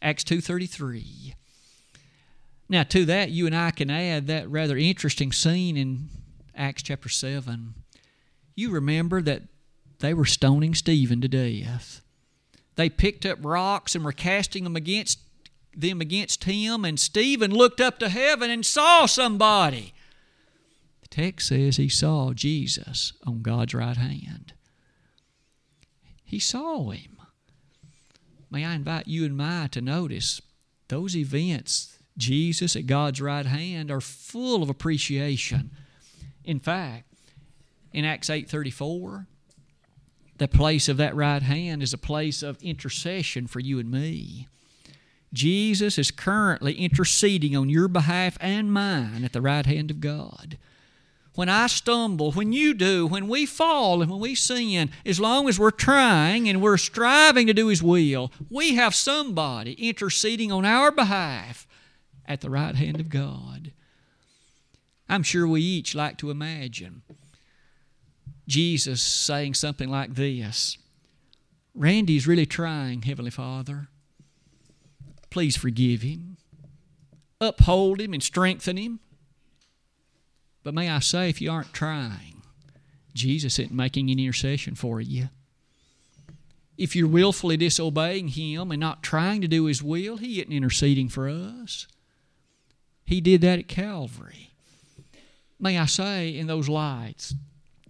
Acts 0.00 0.24
2 0.24 0.40
33. 0.40 1.34
Now, 2.68 2.84
to 2.84 3.04
that, 3.04 3.30
you 3.30 3.46
and 3.46 3.54
I 3.54 3.72
can 3.72 3.90
add 3.90 4.26
that 4.28 4.48
rather 4.48 4.76
interesting 4.76 5.32
scene 5.32 5.76
in 5.76 6.08
Acts 6.56 6.82
chapter 6.82 7.08
7. 7.08 7.74
You 8.54 8.70
remember 8.70 9.20
that 9.22 9.42
they 9.98 10.14
were 10.14 10.24
stoning 10.24 10.74
Stephen 10.74 11.20
to 11.20 11.28
death. 11.28 12.00
They 12.76 12.88
picked 12.88 13.26
up 13.26 13.38
rocks 13.42 13.94
and 13.94 14.04
were 14.04 14.12
casting 14.12 14.64
them 14.64 14.76
against 14.76 15.18
them 15.80 16.00
against 16.00 16.44
him, 16.44 16.84
and 16.84 16.98
Stephen 16.98 17.50
looked 17.50 17.80
up 17.80 17.98
to 17.98 18.08
heaven 18.08 18.50
and 18.50 18.64
saw 18.64 19.06
somebody. 19.06 19.94
The 21.02 21.08
text 21.08 21.48
says 21.48 21.76
he 21.76 21.88
saw 21.88 22.32
Jesus 22.32 23.12
on 23.26 23.42
God's 23.42 23.74
right 23.74 23.96
hand. 23.96 24.54
He 26.24 26.38
saw 26.38 26.90
him. 26.90 27.18
May 28.50 28.64
I 28.64 28.74
invite 28.74 29.08
you 29.08 29.24
and 29.24 29.36
me 29.36 29.68
to 29.68 29.80
notice 29.80 30.40
those 30.88 31.16
events 31.16 31.98
Jesus 32.16 32.76
at 32.76 32.86
God's 32.86 33.20
right 33.20 33.46
hand 33.46 33.90
are 33.90 34.00
full 34.00 34.62
of 34.62 34.70
appreciation. 34.70 35.70
In 36.44 36.60
fact, 36.60 37.06
in 37.92 38.04
Acts 38.04 38.30
8:34, 38.30 39.26
the 40.38 40.48
place 40.48 40.88
of 40.88 40.96
that 40.96 41.14
right 41.14 41.42
hand 41.42 41.82
is 41.82 41.92
a 41.92 41.98
place 41.98 42.42
of 42.42 42.62
intercession 42.62 43.46
for 43.46 43.60
you 43.60 43.78
and 43.78 43.90
me. 43.90 44.48
Jesus 45.34 45.98
is 45.98 46.10
currently 46.10 46.74
interceding 46.74 47.56
on 47.56 47.68
your 47.68 47.88
behalf 47.88 48.38
and 48.40 48.72
mine 48.72 49.24
at 49.24 49.32
the 49.32 49.42
right 49.42 49.66
hand 49.66 49.90
of 49.90 50.00
God. 50.00 50.56
When 51.34 51.48
I 51.48 51.66
stumble, 51.66 52.30
when 52.30 52.52
you 52.52 52.72
do, 52.74 53.06
when 53.08 53.26
we 53.26 53.44
fall 53.44 54.00
and 54.00 54.10
when 54.10 54.20
we 54.20 54.36
sin, 54.36 54.90
as 55.04 55.18
long 55.18 55.48
as 55.48 55.58
we're 55.58 55.72
trying 55.72 56.48
and 56.48 56.62
we're 56.62 56.76
striving 56.76 57.48
to 57.48 57.52
do 57.52 57.66
His 57.66 57.82
will, 57.82 58.30
we 58.48 58.76
have 58.76 58.94
somebody 58.94 59.72
interceding 59.72 60.52
on 60.52 60.64
our 60.64 60.92
behalf 60.92 61.66
at 62.24 62.40
the 62.40 62.50
right 62.50 62.76
hand 62.76 63.00
of 63.00 63.08
God. 63.08 63.72
I'm 65.08 65.24
sure 65.24 65.46
we 65.48 65.60
each 65.60 65.96
like 65.96 66.16
to 66.18 66.30
imagine 66.30 67.02
Jesus 68.46 69.02
saying 69.02 69.54
something 69.54 69.90
like 69.90 70.14
this 70.14 70.78
Randy's 71.74 72.28
really 72.28 72.46
trying, 72.46 73.02
Heavenly 73.02 73.32
Father. 73.32 73.88
Please 75.34 75.56
forgive 75.56 76.02
him, 76.02 76.36
uphold 77.40 78.00
him, 78.00 78.14
and 78.14 78.22
strengthen 78.22 78.76
him. 78.76 79.00
But 80.62 80.74
may 80.74 80.88
I 80.88 81.00
say, 81.00 81.28
if 81.28 81.40
you 81.40 81.50
aren't 81.50 81.72
trying, 81.72 82.42
Jesus 83.14 83.58
isn't 83.58 83.74
making 83.74 84.08
any 84.10 84.26
intercession 84.26 84.76
for 84.76 85.00
you. 85.00 85.30
If 86.78 86.94
you're 86.94 87.08
willfully 87.08 87.56
disobeying 87.56 88.28
Him 88.28 88.70
and 88.70 88.78
not 88.78 89.02
trying 89.02 89.40
to 89.40 89.48
do 89.48 89.64
His 89.64 89.82
will, 89.82 90.18
He 90.18 90.38
isn't 90.40 90.52
interceding 90.52 91.08
for 91.08 91.28
us. 91.28 91.88
He 93.04 93.20
did 93.20 93.40
that 93.40 93.58
at 93.58 93.66
Calvary. 93.66 94.52
May 95.58 95.80
I 95.80 95.86
say, 95.86 96.28
in 96.28 96.46
those 96.46 96.68
lights, 96.68 97.34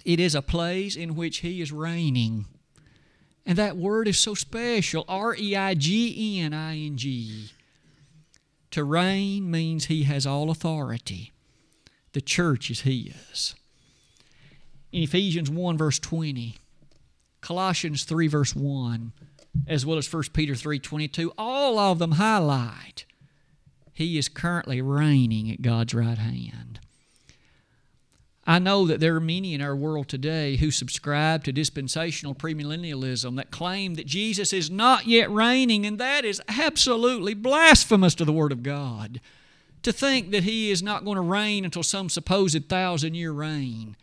it 0.03 0.19
is 0.19 0.35
a 0.35 0.41
place 0.41 0.97
in 0.97 1.15
which 1.15 1.41
He 1.41 1.61
is 1.61 1.73
reigning. 1.73 2.47
And 3.47 3.59
that 3.59 3.77
word 3.77 4.09
is 4.09 4.19
so 4.19 4.35
special 4.35 5.05
R 5.09 5.35
E 5.37 5.55
I 5.55 5.75
G 5.75 6.41
N 6.41 6.53
I 6.53 6.79
N 6.79 6.97
G. 6.97 7.51
To 8.71 8.85
reign 8.85 9.51
means 9.51 9.87
He 9.87 10.05
has 10.05 10.27
all 10.27 10.51
authority. 10.51 11.33
The 12.13 12.21
church 12.21 12.71
is 12.71 12.81
His. 12.81 13.55
In 14.93 15.03
Ephesians 15.03 15.51
1, 15.51 15.77
verse 15.77 15.99
20, 15.99 16.57
Colossians 17.41 18.05
3, 18.05 18.29
verse 18.29 18.55
1, 18.55 19.13
as 19.67 19.85
well 19.85 19.99
as 19.99 20.13
1 20.13 20.23
Peter 20.33 20.55
3:22, 20.55 21.33
all 21.37 21.79
of 21.79 21.99
them 21.99 22.13
highlight 22.13 23.05
he 23.95 24.19
is 24.19 24.29
currently 24.29 24.83
reigning 24.83 25.51
at 25.51 25.63
God's 25.63 25.95
right 25.95 26.19
hand. 26.19 26.81
I 28.47 28.59
know 28.59 28.87
that 28.87 29.01
there 29.01 29.17
are 29.17 29.21
many 29.21 29.55
in 29.55 29.63
our 29.63 29.75
world 29.75 30.09
today 30.09 30.57
who 30.57 30.71
subscribe 30.71 31.45
to 31.45 31.53
dispensational 31.53 32.35
premillennialism 32.35 33.37
that 33.37 33.51
claim 33.51 33.95
that 33.95 34.07
Jesus 34.07 34.53
is 34.53 34.71
not 34.71 35.07
yet 35.07 35.31
reigning, 35.31 35.87
and 35.87 35.99
that 35.99 36.27
is 36.27 36.43
absolutely 36.47 37.33
blasphemous 37.33 38.15
to 38.17 38.25
the 38.25 38.33
Word 38.33 38.53
of 38.53 38.63
God. 38.63 39.21
To 39.83 39.93
think 39.93 40.31
that 40.31 40.45
He 40.45 40.71
is 40.71 40.83
not 40.83 41.07
going 41.07 41.17
to 41.17 41.23
reign 41.23 41.65
until 41.65 41.83
some 41.83 42.11
supposed 42.11 42.69
thousand 42.69 43.15
year 43.15 43.33
reign. 43.33 43.97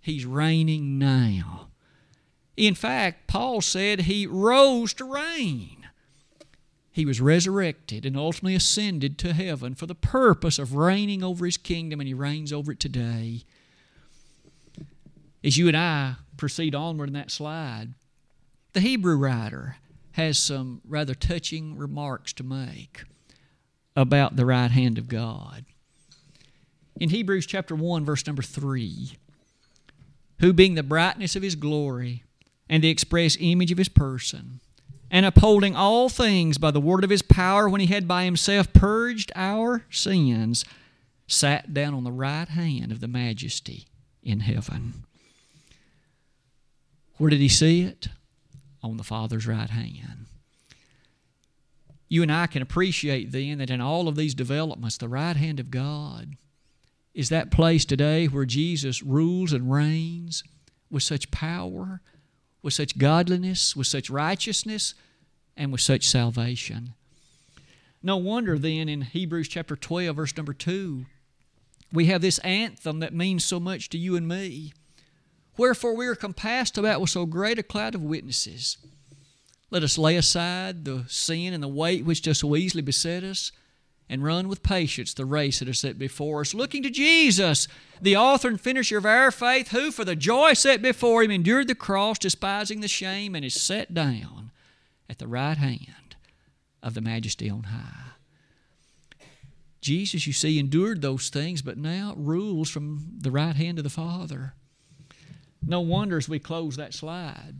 He's 0.00 0.24
reigning 0.24 0.98
now. 0.98 1.68
In 2.56 2.74
fact, 2.74 3.26
Paul 3.26 3.60
said 3.60 4.02
He 4.02 4.26
rose 4.26 4.94
to 4.94 5.04
reign. 5.04 5.88
He 6.92 7.04
was 7.04 7.20
resurrected 7.20 8.06
and 8.06 8.16
ultimately 8.16 8.54
ascended 8.54 9.18
to 9.18 9.34
heaven 9.34 9.74
for 9.74 9.84
the 9.84 9.94
purpose 9.94 10.58
of 10.58 10.74
reigning 10.74 11.22
over 11.22 11.44
His 11.44 11.58
kingdom, 11.58 12.00
and 12.00 12.08
He 12.08 12.14
reigns 12.14 12.54
over 12.54 12.72
it 12.72 12.80
today 12.80 13.44
as 15.46 15.56
you 15.56 15.68
and 15.68 15.76
I 15.76 16.16
proceed 16.36 16.74
onward 16.74 17.08
in 17.08 17.12
that 17.14 17.30
slide, 17.30 17.94
the 18.72 18.80
Hebrew 18.80 19.16
writer 19.16 19.76
has 20.12 20.40
some 20.40 20.80
rather 20.84 21.14
touching 21.14 21.78
remarks 21.78 22.32
to 22.34 22.42
make 22.42 23.04
about 23.94 24.34
the 24.34 24.44
right 24.44 24.72
hand 24.72 24.98
of 24.98 25.08
God. 25.08 25.64
In 26.98 27.10
Hebrews 27.10 27.46
chapter 27.46 27.76
1, 27.76 28.04
verse 28.04 28.26
number 28.26 28.42
3, 28.42 29.12
who 30.40 30.52
being 30.52 30.74
the 30.74 30.82
brightness 30.82 31.36
of 31.36 31.44
his 31.44 31.54
glory 31.54 32.24
and 32.68 32.82
the 32.82 32.90
express 32.90 33.36
image 33.38 33.70
of 33.70 33.78
his 33.78 33.88
person, 33.88 34.60
and 35.12 35.24
upholding 35.24 35.76
all 35.76 36.08
things 36.08 36.58
by 36.58 36.72
the 36.72 36.80
word 36.80 37.04
of 37.04 37.10
his 37.10 37.22
power, 37.22 37.68
when 37.68 37.80
he 37.80 37.86
had 37.86 38.08
by 38.08 38.24
himself 38.24 38.72
purged 38.72 39.30
our 39.36 39.84
sins, 39.90 40.64
sat 41.28 41.72
down 41.72 41.94
on 41.94 42.02
the 42.02 42.10
right 42.10 42.48
hand 42.48 42.90
of 42.90 42.98
the 42.98 43.06
majesty 43.06 43.86
in 44.24 44.40
heaven. 44.40 45.05
Where 47.18 47.30
did 47.30 47.40
he 47.40 47.48
see 47.48 47.82
it? 47.82 48.08
On 48.82 48.96
the 48.96 49.04
Father's 49.04 49.46
right 49.46 49.70
hand. 49.70 50.26
You 52.08 52.22
and 52.22 52.30
I 52.30 52.46
can 52.46 52.62
appreciate 52.62 53.32
then 53.32 53.58
that 53.58 53.70
in 53.70 53.80
all 53.80 54.06
of 54.06 54.16
these 54.16 54.34
developments, 54.34 54.96
the 54.96 55.08
right 55.08 55.36
hand 55.36 55.58
of 55.58 55.70
God 55.70 56.36
is 57.14 57.30
that 57.30 57.50
place 57.50 57.84
today 57.84 58.26
where 58.26 58.44
Jesus 58.44 59.02
rules 59.02 59.52
and 59.52 59.72
reigns 59.72 60.44
with 60.90 61.02
such 61.02 61.30
power, 61.30 62.00
with 62.62 62.74
such 62.74 62.98
godliness, 62.98 63.74
with 63.74 63.86
such 63.86 64.10
righteousness, 64.10 64.94
and 65.56 65.72
with 65.72 65.80
such 65.80 66.06
salvation. 66.06 66.92
No 68.02 68.18
wonder 68.18 68.58
then 68.58 68.88
in 68.88 69.00
Hebrews 69.00 69.48
chapter 69.48 69.74
12, 69.74 70.14
verse 70.14 70.36
number 70.36 70.52
2, 70.52 71.06
we 71.92 72.06
have 72.06 72.20
this 72.20 72.38
anthem 72.40 73.00
that 73.00 73.14
means 73.14 73.44
so 73.44 73.58
much 73.58 73.88
to 73.90 73.98
you 73.98 74.14
and 74.14 74.28
me. 74.28 74.72
Wherefore 75.56 75.94
we 75.96 76.06
are 76.06 76.14
compassed 76.14 76.76
about 76.76 77.00
with 77.00 77.10
so 77.10 77.26
great 77.26 77.58
a 77.58 77.62
cloud 77.62 77.94
of 77.94 78.02
witnesses. 78.02 78.76
Let 79.70 79.82
us 79.82 79.98
lay 79.98 80.16
aside 80.16 80.84
the 80.84 81.04
sin 81.08 81.52
and 81.52 81.62
the 81.62 81.68
weight 81.68 82.04
which 82.04 82.22
does 82.22 82.38
so 82.38 82.54
easily 82.56 82.82
beset 82.82 83.24
us, 83.24 83.52
and 84.08 84.22
run 84.22 84.46
with 84.46 84.62
patience 84.62 85.12
the 85.12 85.24
race 85.24 85.58
that 85.58 85.68
is 85.68 85.80
set 85.80 85.98
before 85.98 86.42
us, 86.42 86.54
looking 86.54 86.82
to 86.84 86.90
Jesus, 86.90 87.66
the 88.00 88.16
author 88.16 88.46
and 88.46 88.60
finisher 88.60 88.98
of 88.98 89.06
our 89.06 89.32
faith, 89.32 89.68
who 89.68 89.90
for 89.90 90.04
the 90.04 90.14
joy 90.14 90.52
set 90.52 90.80
before 90.80 91.24
him 91.24 91.32
endured 91.32 91.66
the 91.66 91.74
cross, 91.74 92.18
despising 92.18 92.80
the 92.80 92.88
shame, 92.88 93.34
and 93.34 93.44
is 93.44 93.60
set 93.60 93.92
down 93.92 94.52
at 95.10 95.18
the 95.18 95.26
right 95.26 95.56
hand 95.56 96.14
of 96.82 96.94
the 96.94 97.00
majesty 97.00 97.50
on 97.50 97.64
high. 97.64 98.12
Jesus, 99.80 100.26
you 100.26 100.32
see, 100.32 100.58
endured 100.58 101.02
those 101.02 101.28
things, 101.28 101.62
but 101.62 101.76
now 101.76 102.14
rules 102.16 102.70
from 102.70 103.18
the 103.18 103.30
right 103.32 103.56
hand 103.56 103.78
of 103.78 103.84
the 103.84 103.90
Father. 103.90 104.54
No 105.66 105.80
wonder 105.80 106.16
as 106.16 106.28
we 106.28 106.38
close 106.38 106.76
that 106.76 106.94
slide, 106.94 107.56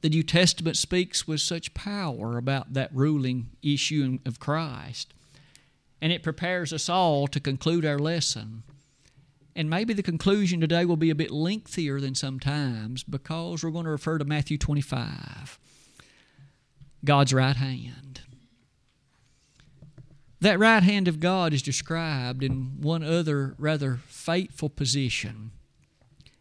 the 0.00 0.08
New 0.08 0.22
Testament 0.22 0.76
speaks 0.76 1.28
with 1.28 1.40
such 1.40 1.74
power 1.74 2.38
about 2.38 2.72
that 2.72 2.90
ruling 2.92 3.50
issue 3.62 4.18
of 4.24 4.40
Christ. 4.40 5.12
And 6.00 6.12
it 6.12 6.22
prepares 6.22 6.72
us 6.72 6.88
all 6.88 7.28
to 7.28 7.38
conclude 7.38 7.84
our 7.84 7.98
lesson. 7.98 8.64
And 9.54 9.68
maybe 9.68 9.92
the 9.92 10.02
conclusion 10.02 10.60
today 10.60 10.84
will 10.84 10.96
be 10.96 11.10
a 11.10 11.14
bit 11.14 11.30
lengthier 11.30 12.00
than 12.00 12.14
sometimes 12.14 13.04
because 13.04 13.62
we're 13.62 13.70
going 13.70 13.84
to 13.84 13.90
refer 13.90 14.18
to 14.18 14.24
Matthew 14.24 14.56
25, 14.56 15.58
God's 17.04 17.34
right 17.34 17.56
hand. 17.56 18.22
That 20.40 20.58
right 20.58 20.82
hand 20.82 21.06
of 21.06 21.20
God 21.20 21.52
is 21.52 21.62
described 21.62 22.42
in 22.42 22.80
one 22.80 23.04
other 23.04 23.54
rather 23.58 24.00
fateful 24.06 24.70
position 24.70 25.52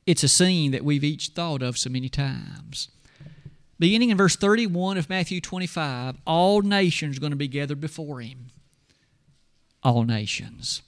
it's 0.05 0.23
a 0.23 0.27
scene 0.27 0.71
that 0.71 0.83
we've 0.83 1.03
each 1.03 1.29
thought 1.29 1.61
of 1.61 1.77
so 1.77 1.89
many 1.89 2.09
times. 2.09 2.89
Beginning 3.79 4.09
in 4.09 4.17
verse 4.17 4.35
31 4.35 4.97
of 4.97 5.09
Matthew 5.09 5.41
25, 5.41 6.17
all 6.25 6.61
nations 6.61 7.17
are 7.17 7.19
going 7.19 7.31
to 7.31 7.37
be 7.37 7.47
gathered 7.47 7.81
before 7.81 8.21
him. 8.21 8.47
All 9.83 10.03
nations. 10.03 10.81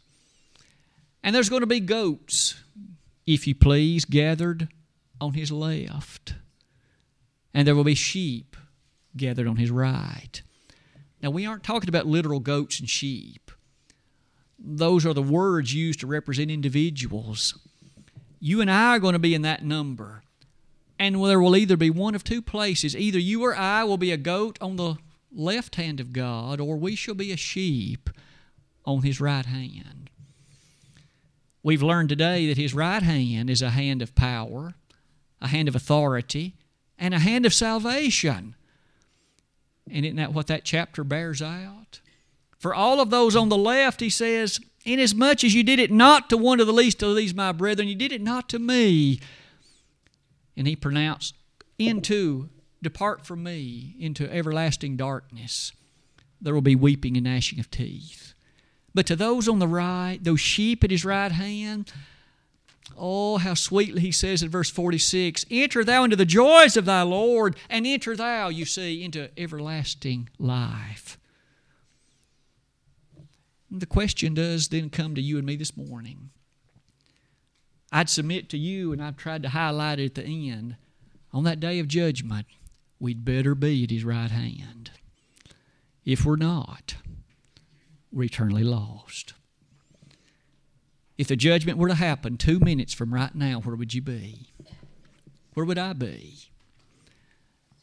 And 1.24 1.36
there's 1.36 1.50
going 1.50 1.62
to 1.62 1.68
be 1.68 1.80
goats, 1.80 2.56
if 3.26 3.48
you 3.48 3.56
please, 3.56 4.06
gathered 4.06 4.68
on 5.20 5.34
his 5.34 5.52
left. 5.52 6.36
And 7.54 7.68
there 7.68 7.76
will 7.76 7.84
be 7.84 7.96
sheep 7.96 8.56
gathered 9.16 9.48
on 9.48 9.56
his 9.56 9.72
right. 9.72 10.42
Now, 11.22 11.30
we 11.30 11.46
aren't 11.46 11.64
talking 11.64 11.90
about 11.90 12.06
literal 12.06 12.40
goats 12.40 12.80
and 12.80 12.90
sheep. 12.90 13.52
Those 14.60 15.06
are 15.06 15.14
the 15.14 15.22
words 15.22 15.74
used 15.74 16.02
to 16.02 16.08
represent 16.08 16.52
individuals 16.52 17.58
you 18.44 18.60
and 18.60 18.70
I 18.70 18.98
are 18.98 19.00
going 19.00 19.14
to 19.14 19.20
be 19.20 19.34
in 19.34 19.42
that 19.44 19.64
number. 19.64 20.22
And 21.00 21.16
there 21.24 21.40
will 21.40 21.56
either 21.56 21.78
be 21.78 21.90
one 21.90 22.14
of 22.14 22.26
two 22.26 22.42
places. 22.42 22.94
Either 22.94 23.18
you 23.18 23.42
or 23.42 23.56
I 23.56 23.86
will 23.86 23.98
be 23.98 24.12
a 24.12 24.18
goat 24.18 24.58
on 24.60 24.76
the 24.76 24.98
left 25.32 25.76
hand 25.78 26.02
of 26.02 26.12
God, 26.12 26.60
or 26.60 26.76
we 26.76 26.94
shall 26.94 27.16
be 27.16 27.32
a 27.32 27.38
sheep 27.38 28.10
on 28.84 29.04
His 29.04 29.22
right 29.22 29.46
hand. 29.46 30.10
We've 31.64 31.82
learned 31.82 32.10
today 32.10 32.46
that 32.48 32.58
His 32.58 32.74
right 32.74 33.02
hand 33.02 33.50
is 33.50 33.62
a 33.62 33.70
hand 33.70 34.02
of 34.02 34.14
power, 34.14 34.74
a 35.40 35.48
hand 35.48 35.70
of 35.70 35.76
authority, 35.76 36.56
and 37.00 37.14
a 37.14 37.20
hand 37.20 37.46
of 37.46 37.54
salvation. 37.54 38.56
And 39.90 40.06
isn't 40.06 40.18
that 40.18 40.34
what 40.34 40.48
that 40.48 40.66
chapter 40.66 41.06
bears 41.06 41.42
out? 41.42 42.02
For 42.60 42.76
all 42.76 43.00
of 43.00 43.10
those 43.10 43.38
on 43.38 43.48
the 43.48 43.58
left, 43.58 44.02
he 44.02 44.10
says, 44.10 44.60
Inasmuch 44.86 45.44
as 45.44 45.56
you 45.56 45.64
did 45.64 45.80
it 45.80 45.92
not 45.92 46.30
to 46.30 46.38
one 46.38 46.60
of 46.60 46.68
the 46.68 46.74
least 46.74 47.02
of 47.02 47.16
these, 47.16 47.34
my 47.34 47.52
brethren, 47.52 47.88
you 47.88 47.96
did 47.96 48.12
it 48.12 48.22
not 48.22 48.50
to 48.50 48.60
me. 48.60 49.20
And 50.58 50.68
he 50.68 50.76
pronounced, 50.76 51.36
Into, 51.80 52.50
depart 52.82 53.26
from 53.26 53.44
me, 53.44 53.96
into 54.00 54.32
everlasting 54.32 54.98
darkness. 54.98 55.72
There 56.42 56.54
will 56.54 56.62
be 56.62 56.76
weeping 56.76 57.16
and 57.16 57.24
gnashing 57.24 57.60
of 57.60 57.72
teeth. 57.72 58.34
But 58.94 59.06
to 59.08 59.16
those 59.16 59.48
on 59.48 59.60
the 59.60 59.68
right, 59.68 60.20
those 60.22 60.42
sheep 60.42 60.84
at 60.84 60.92
his 60.92 61.06
right 61.06 61.32
hand, 61.32 61.92
oh, 62.98 63.38
how 63.38 63.54
sweetly 63.54 64.02
he 64.02 64.12
says 64.12 64.44
in 64.44 64.50
verse 64.50 64.70
46 64.70 65.46
Enter 65.50 65.84
thou 65.84 66.04
into 66.04 66.18
the 66.18 66.26
joys 66.26 66.78
of 66.78 66.86
thy 66.86 67.02
Lord, 67.02 67.56
and 67.70 67.88
enter 67.88 68.16
thou, 68.16 68.50
you 68.50 68.66
see, 68.66 69.04
into 69.04 69.30
everlasting 69.38 70.30
life. 70.38 71.18
The 73.76 73.88
question 73.88 74.36
does 74.36 74.68
then 74.68 74.92
come 74.92 75.16
to 75.16 75.22
you 75.22 75.38
and 75.38 75.48
me 75.48 75.56
this 75.56 75.76
morning. 75.76 76.30
I'd 77.92 78.08
submit 78.08 78.48
to 78.50 78.58
you, 78.58 78.94
and 78.94 79.04
I've 79.04 79.18
tried 79.18 79.42
to 79.44 79.50
highlight 79.50 80.00
it 80.00 80.18
at 80.18 80.26
the 80.26 80.50
end. 80.50 80.76
On 81.32 81.44
that 81.46 81.60
day 81.60 81.80
of 81.80 81.88
judgment, 81.88 82.46
we'd 83.00 83.26
better 83.26 83.56
be 83.56 83.84
at 83.84 83.90
His 83.90 84.06
right 84.06 84.30
hand. 84.30 84.92
If 86.06 86.24
we're 86.24 86.36
not, 86.36 86.98
we're 88.12 88.26
eternally 88.26 88.64
lost. 88.64 89.34
If 91.18 91.28
the 91.28 91.36
judgment 91.36 91.80
were 91.80 91.88
to 91.88 91.96
happen 91.96 92.38
two 92.38 92.60
minutes 92.60 92.94
from 92.94 93.12
right 93.12 93.34
now, 93.34 93.60
where 93.60 93.76
would 93.76 93.96
you 93.96 94.02
be? 94.02 94.52
Where 95.56 95.66
would 95.66 95.80
I 95.80 95.94
be? 95.94 96.38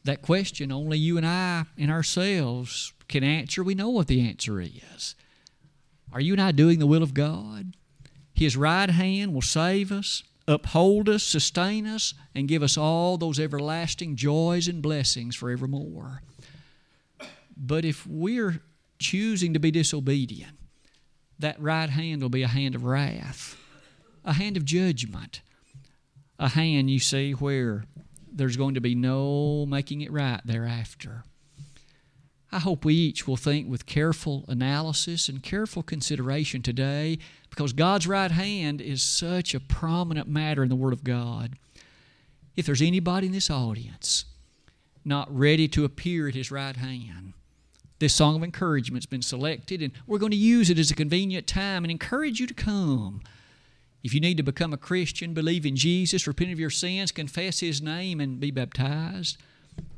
That 0.04 0.22
question 0.22 0.70
only 0.70 0.98
you 0.98 1.16
and 1.16 1.26
I 1.26 1.64
and 1.76 1.90
ourselves 1.90 2.92
can 3.08 3.24
answer. 3.24 3.64
We 3.64 3.74
know 3.74 3.90
what 3.90 4.06
the 4.06 4.20
answer 4.20 4.60
is. 4.60 5.16
Are 6.12 6.20
you 6.20 6.32
and 6.32 6.42
I 6.42 6.52
doing 6.52 6.78
the 6.78 6.86
will 6.86 7.02
of 7.02 7.14
God? 7.14 7.74
His 8.32 8.56
right 8.56 8.90
hand 8.90 9.34
will 9.34 9.42
save 9.42 9.92
us, 9.92 10.22
uphold 10.48 11.08
us, 11.08 11.22
sustain 11.22 11.86
us, 11.86 12.14
and 12.34 12.48
give 12.48 12.62
us 12.62 12.76
all 12.76 13.16
those 13.16 13.38
everlasting 13.38 14.16
joys 14.16 14.66
and 14.66 14.82
blessings 14.82 15.36
forevermore. 15.36 16.22
But 17.56 17.84
if 17.84 18.06
we're 18.06 18.62
choosing 18.98 19.52
to 19.54 19.60
be 19.60 19.70
disobedient, 19.70 20.56
that 21.38 21.60
right 21.60 21.90
hand 21.90 22.22
will 22.22 22.28
be 22.28 22.42
a 22.42 22.48
hand 22.48 22.74
of 22.74 22.84
wrath, 22.84 23.56
a 24.24 24.32
hand 24.32 24.56
of 24.56 24.64
judgment, 24.64 25.42
a 26.38 26.48
hand, 26.48 26.90
you 26.90 26.98
see, 26.98 27.32
where 27.32 27.84
there's 28.32 28.56
going 28.56 28.74
to 28.74 28.80
be 28.80 28.94
no 28.94 29.66
making 29.66 30.00
it 30.00 30.12
right 30.12 30.40
thereafter. 30.44 31.24
I 32.52 32.58
hope 32.58 32.84
we 32.84 32.94
each 32.94 33.28
will 33.28 33.36
think 33.36 33.68
with 33.68 33.86
careful 33.86 34.44
analysis 34.48 35.28
and 35.28 35.42
careful 35.42 35.82
consideration 35.82 36.62
today 36.62 37.18
because 37.48 37.72
God's 37.72 38.08
right 38.08 38.30
hand 38.30 38.80
is 38.80 39.02
such 39.02 39.54
a 39.54 39.60
prominent 39.60 40.28
matter 40.28 40.62
in 40.62 40.68
the 40.68 40.76
Word 40.76 40.92
of 40.92 41.04
God. 41.04 41.56
If 42.56 42.66
there's 42.66 42.82
anybody 42.82 43.28
in 43.28 43.32
this 43.32 43.50
audience 43.50 44.24
not 45.04 45.34
ready 45.34 45.68
to 45.68 45.84
appear 45.84 46.28
at 46.28 46.34
His 46.34 46.50
right 46.50 46.76
hand, 46.76 47.34
this 48.00 48.14
song 48.14 48.34
of 48.34 48.42
encouragement 48.42 49.04
has 49.04 49.06
been 49.06 49.22
selected, 49.22 49.80
and 49.82 49.92
we're 50.06 50.18
going 50.18 50.32
to 50.32 50.36
use 50.36 50.70
it 50.70 50.78
as 50.78 50.90
a 50.90 50.94
convenient 50.94 51.46
time 51.46 51.84
and 51.84 51.90
encourage 51.90 52.40
you 52.40 52.46
to 52.46 52.54
come. 52.54 53.20
If 54.02 54.14
you 54.14 54.20
need 54.20 54.38
to 54.38 54.42
become 54.42 54.72
a 54.72 54.78
Christian, 54.78 55.34
believe 55.34 55.66
in 55.66 55.76
Jesus, 55.76 56.26
repent 56.26 56.50
of 56.50 56.58
your 56.58 56.70
sins, 56.70 57.12
confess 57.12 57.60
His 57.60 57.80
name, 57.80 58.18
and 58.18 58.40
be 58.40 58.50
baptized. 58.50 59.36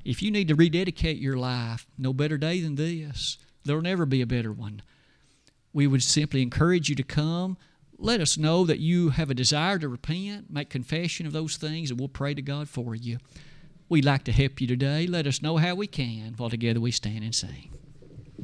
If 0.05 0.22
you 0.22 0.30
need 0.30 0.49
to 0.49 0.55
rededicate 0.55 1.18
your 1.18 1.37
life, 1.37 1.87
no 1.97 2.12
better 2.12 2.39
day 2.39 2.61
than 2.61 2.74
this. 2.74 3.39
There'll 3.64 3.83
never 3.83 4.07
be 4.07 4.20
a 4.22 4.26
better 4.26 4.53
one. 4.53 4.83
We 5.72 5.87
would 5.87 6.03
simply 6.03 6.43
encourage 6.43 6.89
you 6.89 6.95
to 6.97 7.03
come. 7.03 7.57
Let 7.97 8.20
us 8.20 8.37
know 8.37 8.64
that 8.64 8.80
you 8.80 9.11
have 9.11 9.30
a 9.30 9.35
desire 9.35 9.78
to 9.78 9.89
repent, 9.89 10.51
make 10.51 10.70
confession 10.70 11.26
of 11.26 11.33
those 11.33 11.57
things, 11.57 11.91
and 11.91 12.01
we'll 12.01 12.09
pray 12.09 12.35
to 12.35 12.43
God 12.43 12.68
for 12.68 12.95
you. 12.95 13.18
We'd 13.89 14.05
like 14.05 14.24
to 14.24 14.33
help 14.33 14.61
you 14.61 14.66
today. 14.66 15.07
Let 15.07 15.26
us 15.26 15.43
know 15.43 15.59
how 15.59 15.74
we 15.74 15.87
can 15.87 16.35
while 16.37 16.51
together 16.51 16.80
we 16.80 16.91
stand 16.91 17.22
and 17.22 17.35
sing. 17.35 17.70